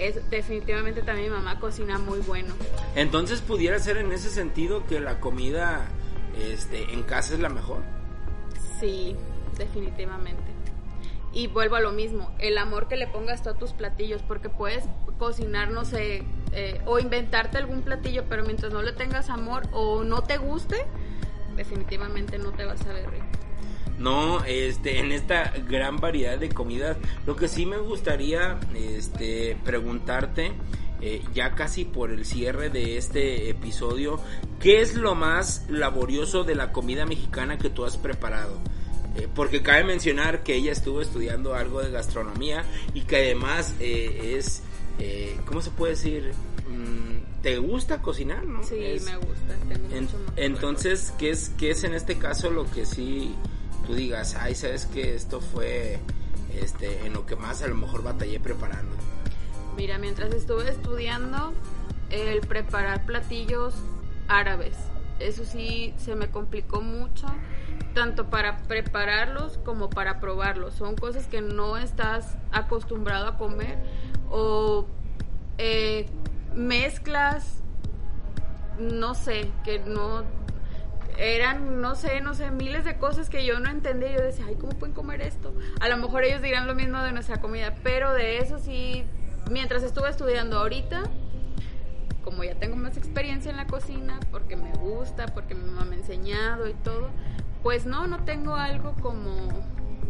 es 0.07 0.29
definitivamente 0.29 1.01
también 1.01 1.31
mi 1.31 1.37
mamá 1.37 1.59
cocina 1.59 1.97
muy 1.97 2.19
bueno. 2.19 2.53
Entonces 2.95 3.41
pudiera 3.41 3.79
ser 3.79 3.97
en 3.97 4.11
ese 4.11 4.29
sentido 4.29 4.85
que 4.87 4.99
la 4.99 5.19
comida 5.19 5.87
este, 6.37 6.93
en 6.93 7.03
casa 7.03 7.33
es 7.33 7.39
la 7.39 7.49
mejor. 7.49 7.81
Sí, 8.79 9.15
definitivamente. 9.57 10.41
Y 11.33 11.47
vuelvo 11.47 11.75
a 11.75 11.79
lo 11.79 11.91
mismo, 11.91 12.31
el 12.39 12.57
amor 12.57 12.87
que 12.87 12.97
le 12.97 13.07
pongas 13.07 13.41
tú 13.41 13.49
a 13.49 13.53
tus 13.53 13.71
platillos, 13.71 14.21
porque 14.21 14.49
puedes 14.49 14.83
cocinar, 15.17 15.71
no 15.71 15.85
sé, 15.85 16.23
eh, 16.51 16.81
o 16.85 16.99
inventarte 16.99 17.57
algún 17.57 17.83
platillo, 17.83 18.25
pero 18.27 18.43
mientras 18.43 18.73
no 18.73 18.81
le 18.81 18.91
tengas 18.91 19.29
amor 19.29 19.63
o 19.71 20.03
no 20.03 20.23
te 20.23 20.37
guste, 20.37 20.85
definitivamente 21.55 22.37
no 22.37 22.51
te 22.51 22.65
vas 22.65 22.85
a 22.85 22.91
ver 22.91 23.09
rico. 23.09 23.25
No, 24.01 24.43
este, 24.45 24.97
en 24.99 25.11
esta 25.11 25.53
gran 25.67 25.97
variedad 25.97 26.39
de 26.39 26.49
comidas, 26.49 26.97
lo 27.27 27.35
que 27.35 27.47
sí 27.47 27.67
me 27.67 27.77
gustaría, 27.77 28.59
este, 28.73 29.55
preguntarte, 29.63 30.53
eh, 31.01 31.21
ya 31.33 31.53
casi 31.53 31.85
por 31.85 32.11
el 32.11 32.25
cierre 32.25 32.69
de 32.69 32.97
este 32.97 33.49
episodio, 33.49 34.19
¿qué 34.59 34.81
es 34.81 34.95
lo 34.95 35.13
más 35.13 35.65
laborioso 35.69 36.43
de 36.43 36.55
la 36.55 36.71
comida 36.71 37.05
mexicana 37.05 37.59
que 37.59 37.69
tú 37.69 37.85
has 37.85 37.97
preparado? 37.97 38.57
Eh, 39.17 39.27
porque 39.33 39.61
cabe 39.61 39.83
mencionar 39.83 40.41
que 40.41 40.55
ella 40.55 40.71
estuvo 40.71 41.01
estudiando 41.01 41.53
algo 41.53 41.81
de 41.81 41.91
gastronomía 41.91 42.63
y 42.95 43.01
que 43.01 43.17
además 43.17 43.75
eh, 43.79 44.35
es, 44.37 44.63
¿cómo 45.45 45.61
se 45.61 45.69
puede 45.69 45.93
decir? 45.93 46.31
Mm, 46.67 47.41
¿Te 47.43 47.57
gusta 47.57 48.01
cocinar, 48.01 48.45
no? 48.45 48.63
Sí, 48.63 48.75
me 49.03 49.17
gusta. 49.17 49.55
entonces, 50.37 51.13
¿qué 51.19 51.31
es, 51.31 51.49
¿qué 51.57 51.71
es 51.71 51.83
en 51.83 51.93
este 51.93 52.17
caso 52.17 52.49
lo 52.49 52.69
que 52.69 52.85
sí 52.85 53.35
tú 53.85 53.95
digas, 53.95 54.35
ay, 54.35 54.55
sabes 54.55 54.85
que 54.85 55.15
esto 55.15 55.41
fue 55.41 55.99
este, 56.59 57.05
en 57.05 57.13
lo 57.13 57.25
que 57.25 57.35
más 57.35 57.61
a 57.61 57.67
lo 57.67 57.75
mejor 57.75 58.03
batallé 58.03 58.39
preparando? 58.39 58.95
Mira, 59.75 59.97
mientras 59.97 60.33
estuve 60.33 60.69
estudiando, 60.69 61.53
el 62.09 62.41
preparar 62.41 63.05
platillos 63.05 63.73
árabes, 64.27 64.75
eso 65.19 65.45
sí 65.45 65.93
se 65.97 66.15
me 66.15 66.29
complicó 66.29 66.81
mucho, 66.81 67.27
tanto 67.93 68.29
para 68.29 68.57
prepararlos 68.63 69.57
como 69.59 69.89
para 69.89 70.19
probarlos. 70.19 70.73
Son 70.73 70.95
cosas 70.95 71.27
que 71.27 71.41
no 71.41 71.77
estás 71.77 72.37
acostumbrado 72.51 73.27
a 73.27 73.37
comer 73.37 73.77
o 74.29 74.85
eh, 75.57 76.07
mezclas, 76.55 77.61
no 78.79 79.13
sé, 79.13 79.51
que 79.63 79.79
no 79.79 80.23
eran, 81.17 81.81
no 81.81 81.95
sé, 81.95 82.21
no 82.21 82.33
sé, 82.33 82.51
miles 82.51 82.85
de 82.85 82.97
cosas 82.97 83.29
que 83.29 83.45
yo 83.45 83.59
no 83.59 83.69
entendía. 83.69 84.11
Yo 84.15 84.21
decía, 84.21 84.45
ay, 84.47 84.55
¿cómo 84.55 84.73
pueden 84.73 84.93
comer 84.93 85.21
esto? 85.21 85.53
A 85.79 85.89
lo 85.89 85.97
mejor 85.97 86.23
ellos 86.23 86.41
dirán 86.41 86.67
lo 86.67 86.75
mismo 86.75 87.01
de 87.01 87.11
nuestra 87.11 87.39
comida, 87.39 87.75
pero 87.83 88.13
de 88.13 88.39
eso 88.39 88.59
sí, 88.59 89.05
mientras 89.49 89.83
estuve 89.83 90.09
estudiando 90.09 90.59
ahorita, 90.59 91.03
como 92.23 92.43
ya 92.43 92.55
tengo 92.55 92.75
más 92.75 92.97
experiencia 92.97 93.51
en 93.51 93.57
la 93.57 93.67
cocina, 93.67 94.19
porque 94.31 94.55
me 94.55 94.71
gusta, 94.73 95.27
porque 95.27 95.55
mi 95.55 95.65
mamá 95.65 95.85
me 95.85 95.95
ha 95.95 95.99
enseñado 95.99 96.67
y 96.67 96.73
todo, 96.73 97.09
pues 97.63 97.85
no, 97.85 98.07
no 98.07 98.23
tengo 98.23 98.55
algo 98.55 98.95
como 99.01 99.47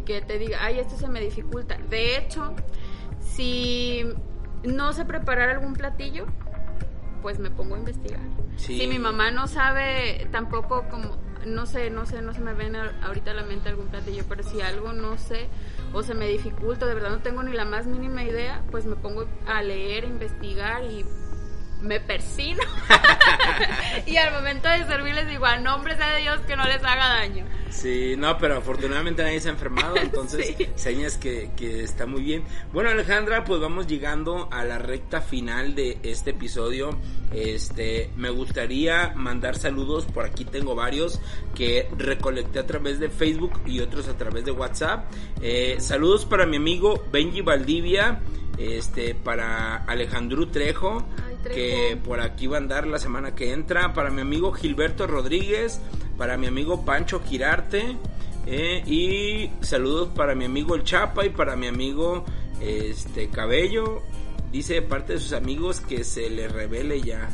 que 0.04 0.20
te 0.20 0.38
diga, 0.38 0.58
ay, 0.60 0.78
esto 0.78 0.96
se 0.96 1.08
me 1.08 1.20
dificulta. 1.20 1.78
De 1.90 2.16
hecho, 2.16 2.54
si 3.20 4.04
no 4.64 4.92
sé 4.92 5.04
preparar 5.04 5.48
algún 5.50 5.74
platillo, 5.74 6.26
pues 7.22 7.38
me 7.38 7.50
pongo 7.50 7.76
a 7.76 7.78
investigar. 7.78 8.20
Si 8.56 8.86
mi 8.86 8.98
mamá 8.98 9.30
no 9.30 9.46
sabe 9.46 10.28
tampoco 10.30 10.86
como 10.90 11.16
no 11.46 11.66
sé, 11.66 11.90
no 11.90 12.06
sé, 12.06 12.22
no 12.22 12.34
se 12.34 12.40
me 12.40 12.54
ven 12.54 12.76
ahorita 12.76 13.32
a 13.32 13.34
la 13.34 13.42
mente 13.42 13.68
algún 13.68 13.88
platillo, 13.88 14.24
pero 14.28 14.42
si 14.42 14.60
algo 14.60 14.92
no 14.92 15.18
sé 15.18 15.48
o 15.92 16.02
se 16.02 16.14
me 16.14 16.28
dificulta, 16.28 16.86
de 16.86 16.94
verdad 16.94 17.10
no 17.10 17.18
tengo 17.18 17.42
ni 17.42 17.52
la 17.52 17.64
más 17.64 17.86
mínima 17.86 18.22
idea, 18.22 18.62
pues 18.70 18.86
me 18.86 18.96
pongo 18.96 19.26
a 19.46 19.62
leer, 19.62 20.04
a 20.04 20.06
investigar 20.06 20.84
y 20.84 21.04
me 21.82 22.00
persino. 22.00 22.62
y 24.06 24.16
al 24.16 24.32
momento 24.32 24.68
de 24.68 24.86
servirles 24.86 25.28
digo, 25.28 25.46
a 25.46 25.58
nombre 25.58 25.96
sea 25.96 26.14
de 26.14 26.22
Dios 26.22 26.40
que 26.46 26.56
no 26.56 26.64
les 26.64 26.82
haga 26.84 27.08
daño. 27.08 27.44
Sí, 27.70 28.16
no, 28.18 28.36
pero 28.36 28.58
afortunadamente 28.58 29.22
nadie 29.22 29.40
se 29.40 29.48
ha 29.48 29.52
enfermado, 29.52 29.96
entonces 30.00 30.54
señas 30.74 31.16
que, 31.16 31.50
que, 31.56 31.82
está 31.82 32.06
muy 32.06 32.22
bien. 32.22 32.44
Bueno, 32.72 32.90
Alejandra, 32.90 33.44
pues 33.44 33.60
vamos 33.60 33.86
llegando 33.86 34.48
a 34.52 34.64
la 34.64 34.78
recta 34.78 35.20
final 35.20 35.74
de 35.74 35.98
este 36.02 36.30
episodio. 36.30 36.90
Este, 37.32 38.10
me 38.16 38.28
gustaría 38.28 39.14
mandar 39.16 39.56
saludos, 39.56 40.04
por 40.04 40.26
aquí 40.26 40.44
tengo 40.44 40.74
varios 40.74 41.20
que 41.54 41.88
recolecté 41.96 42.58
a 42.58 42.66
través 42.66 43.00
de 43.00 43.08
Facebook 43.08 43.60
y 43.66 43.80
otros 43.80 44.06
a 44.08 44.16
través 44.18 44.44
de 44.44 44.50
WhatsApp. 44.50 45.10
Eh, 45.40 45.76
saludos 45.80 46.26
para 46.26 46.44
mi 46.44 46.58
amigo 46.58 47.02
Benji 47.10 47.40
Valdivia, 47.40 48.20
este, 48.58 49.14
para 49.14 49.76
Alejandro 49.76 50.46
Trejo 50.48 51.06
que 51.42 51.98
por 52.04 52.20
aquí 52.20 52.46
va 52.46 52.56
a 52.56 52.60
andar 52.60 52.86
la 52.86 52.98
semana 52.98 53.34
que 53.34 53.52
entra. 53.52 53.92
Para 53.94 54.10
mi 54.10 54.20
amigo 54.20 54.52
Gilberto 54.52 55.06
Rodríguez, 55.06 55.80
para 56.16 56.36
mi 56.36 56.46
amigo 56.46 56.84
Pancho 56.84 57.20
Girarte. 57.20 57.96
Eh, 58.46 58.82
y 58.86 59.64
saludos 59.64 60.08
para 60.14 60.34
mi 60.34 60.44
amigo 60.44 60.74
El 60.74 60.82
Chapa 60.82 61.24
y 61.24 61.30
para 61.30 61.56
mi 61.56 61.66
amigo 61.66 62.24
este 62.60 63.28
Cabello. 63.28 64.02
Dice 64.50 64.74
de 64.74 64.82
parte 64.82 65.14
de 65.14 65.18
sus 65.18 65.32
amigos 65.32 65.80
que 65.80 66.04
se 66.04 66.28
le 66.28 66.48
revele 66.48 67.00
ya. 67.00 67.30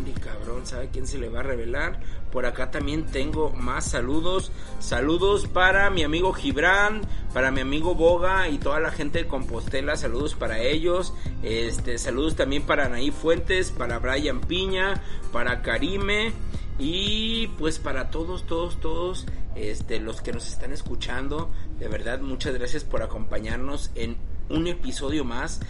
Andy 0.00 0.12
cabrón, 0.12 0.66
¿sabe 0.66 0.88
quién 0.90 1.06
se 1.06 1.18
le 1.18 1.28
va 1.28 1.40
a 1.40 1.42
revelar? 1.42 2.00
Por 2.32 2.46
acá 2.46 2.70
también 2.70 3.04
tengo 3.04 3.50
más 3.50 3.84
saludos. 3.84 4.50
Saludos 4.78 5.46
para 5.46 5.90
mi 5.90 6.04
amigo 6.04 6.32
Gibran, 6.32 7.02
para 7.34 7.50
mi 7.50 7.60
amigo 7.60 7.94
Boga 7.94 8.48
y 8.48 8.56
toda 8.56 8.80
la 8.80 8.90
gente 8.90 9.18
de 9.18 9.28
Compostela. 9.28 9.96
Saludos 9.96 10.34
para 10.34 10.58
ellos. 10.60 11.12
Este, 11.42 11.98
saludos 11.98 12.34
también 12.34 12.62
para 12.62 12.86
Anaí 12.86 13.10
Fuentes, 13.10 13.72
para 13.72 13.98
Brian 13.98 14.40
Piña, 14.40 15.02
para 15.32 15.60
Karime 15.60 16.32
y 16.78 17.48
pues 17.58 17.78
para 17.78 18.10
todos, 18.10 18.46
todos, 18.46 18.80
todos 18.80 19.26
este, 19.54 20.00
los 20.00 20.22
que 20.22 20.32
nos 20.32 20.48
están 20.48 20.72
escuchando. 20.72 21.50
De 21.78 21.88
verdad, 21.88 22.20
muchas 22.20 22.54
gracias 22.54 22.84
por 22.84 23.02
acompañarnos 23.02 23.90
en 23.94 24.16
un 24.48 24.66
episodio 24.66 25.24
más. 25.24 25.60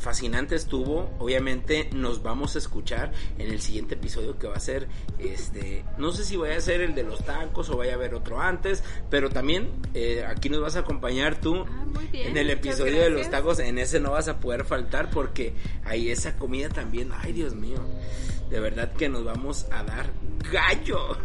Fascinante 0.00 0.54
estuvo. 0.54 1.10
Obviamente 1.18 1.88
nos 1.92 2.22
vamos 2.22 2.54
a 2.54 2.58
escuchar 2.58 3.12
en 3.38 3.50
el 3.50 3.60
siguiente 3.60 3.94
episodio 3.94 4.38
que 4.38 4.46
va 4.46 4.56
a 4.56 4.60
ser 4.60 4.88
este. 5.18 5.84
No 5.98 6.12
sé 6.12 6.24
si 6.24 6.36
vaya 6.36 6.56
a 6.56 6.60
ser 6.60 6.80
el 6.80 6.94
de 6.94 7.02
los 7.02 7.24
tacos 7.24 7.68
o 7.70 7.76
vaya 7.76 7.92
a 7.92 7.94
haber 7.96 8.14
otro 8.14 8.40
antes. 8.40 8.82
Pero 9.10 9.30
también 9.30 9.70
eh, 9.94 10.24
aquí 10.26 10.48
nos 10.48 10.60
vas 10.60 10.76
a 10.76 10.80
acompañar 10.80 11.40
tú 11.40 11.54
Ah, 11.66 11.84
muy 11.92 12.06
bien, 12.06 12.28
en 12.30 12.36
el 12.36 12.50
episodio 12.50 13.00
de 13.02 13.10
los 13.10 13.28
tacos. 13.30 13.58
En 13.58 13.78
ese 13.78 14.00
no 14.00 14.12
vas 14.12 14.28
a 14.28 14.38
poder 14.40 14.64
faltar 14.64 15.10
porque 15.10 15.54
ahí 15.84 16.10
esa 16.10 16.36
comida 16.36 16.68
también. 16.68 17.10
Ay, 17.12 17.32
Dios 17.32 17.54
mío. 17.54 17.78
De 18.50 18.60
verdad 18.60 18.92
que 18.92 19.08
nos 19.08 19.24
vamos 19.24 19.66
a 19.72 19.82
dar 19.82 20.06
gallo. 20.52 21.18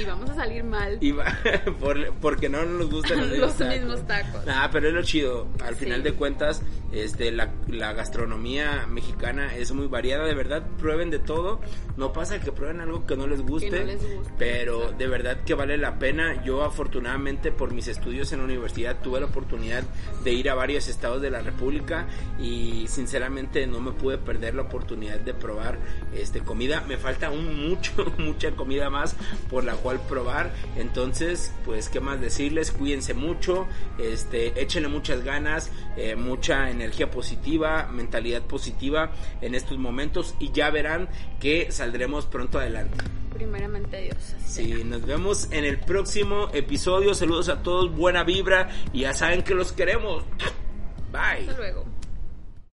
Y 0.00 0.04
vamos 0.04 0.28
a 0.30 0.34
salir 0.34 0.64
mal. 0.64 0.98
Y 1.00 1.12
va- 1.12 1.38
por- 1.80 2.12
porque 2.14 2.48
no 2.48 2.64
nos 2.64 2.90
gustan 2.90 3.30
los, 3.38 3.60
mismos 3.60 4.04
tacos. 4.08 4.42
Ah, 4.48 4.68
pero 4.72 4.88
es 4.88 4.94
lo 4.94 5.02
chido. 5.02 5.46
Al 5.62 5.74
Sí. 5.76 5.84
final 5.84 6.02
de 6.02 6.14
cuentas, 6.14 6.62
este, 6.94 7.32
la, 7.32 7.52
la 7.66 7.92
gastronomía 7.92 8.86
mexicana 8.86 9.56
es 9.56 9.72
muy 9.72 9.88
variada. 9.88 10.24
De 10.26 10.34
verdad, 10.34 10.64
prueben 10.78 11.10
de 11.10 11.18
todo. 11.18 11.60
No 11.96 12.12
pasa 12.12 12.40
que 12.40 12.52
prueben 12.52 12.80
algo 12.80 13.04
que 13.04 13.16
no 13.16 13.26
les 13.26 13.42
guste. 13.42 13.70
Que 13.70 13.80
no 13.80 13.86
les 13.86 14.14
guste, 14.16 14.32
Pero 14.38 14.76
exacto. 14.76 14.98
de 14.98 15.06
verdad 15.08 15.40
que 15.44 15.54
vale 15.54 15.76
la 15.76 15.98
pena. 15.98 16.44
Yo, 16.44 16.62
afortunadamente, 16.62 17.50
por 17.50 17.72
mis 17.72 17.88
estudios 17.88 18.32
en 18.32 18.38
la 18.38 18.44
universidad, 18.44 19.00
tuve 19.02 19.18
la 19.18 19.26
oportunidad 19.26 19.82
de 20.22 20.32
ir 20.32 20.48
a 20.48 20.54
varios 20.54 20.86
estados 20.86 21.20
de 21.20 21.30
la 21.30 21.40
República. 21.40 22.06
Y 22.40 22.86
sinceramente, 22.86 23.66
no 23.66 23.80
me 23.80 23.90
pude 23.90 24.18
perder 24.18 24.54
la 24.54 24.62
oportunidad 24.62 25.18
de 25.18 25.34
probar 25.34 25.78
este 26.14 26.40
comida. 26.40 26.84
Me 26.86 26.96
falta 26.96 27.30
un 27.30 27.68
mucho, 27.68 27.92
mucha 28.18 28.52
comida 28.52 28.88
más 28.88 29.16
por 29.50 29.64
la 29.64 29.74
cual 29.74 30.00
probar. 30.08 30.52
Entonces, 30.76 31.52
pues, 31.64 31.88
¿qué 31.88 31.98
más 31.98 32.20
decirles? 32.20 32.70
Cuídense 32.70 33.14
mucho, 33.14 33.66
este, 33.98 34.60
échenle 34.62 34.88
muchas 34.88 35.24
ganas, 35.24 35.72
eh, 35.96 36.14
mucha 36.14 36.70
energía 36.70 36.83
positiva, 37.10 37.88
mentalidad 37.90 38.42
positiva 38.42 39.12
en 39.40 39.54
estos 39.54 39.78
momentos 39.78 40.34
y 40.38 40.52
ya 40.52 40.70
verán 40.70 41.08
que 41.40 41.70
saldremos 41.70 42.26
pronto 42.26 42.58
adelante. 42.58 42.96
Primeramente 43.32 44.00
Dios. 44.00 44.36
Sí, 44.46 44.84
nos 44.84 45.04
vemos 45.04 45.48
en 45.50 45.64
el 45.64 45.80
próximo 45.80 46.48
episodio. 46.52 47.14
Saludos 47.14 47.48
a 47.48 47.62
todos, 47.62 47.94
buena 47.94 48.22
vibra 48.22 48.70
y 48.92 49.00
ya 49.00 49.12
saben 49.12 49.42
que 49.42 49.54
los 49.54 49.72
queremos. 49.72 50.24
Bye. 51.10 51.48
Hasta 51.48 51.56
luego. 51.56 51.84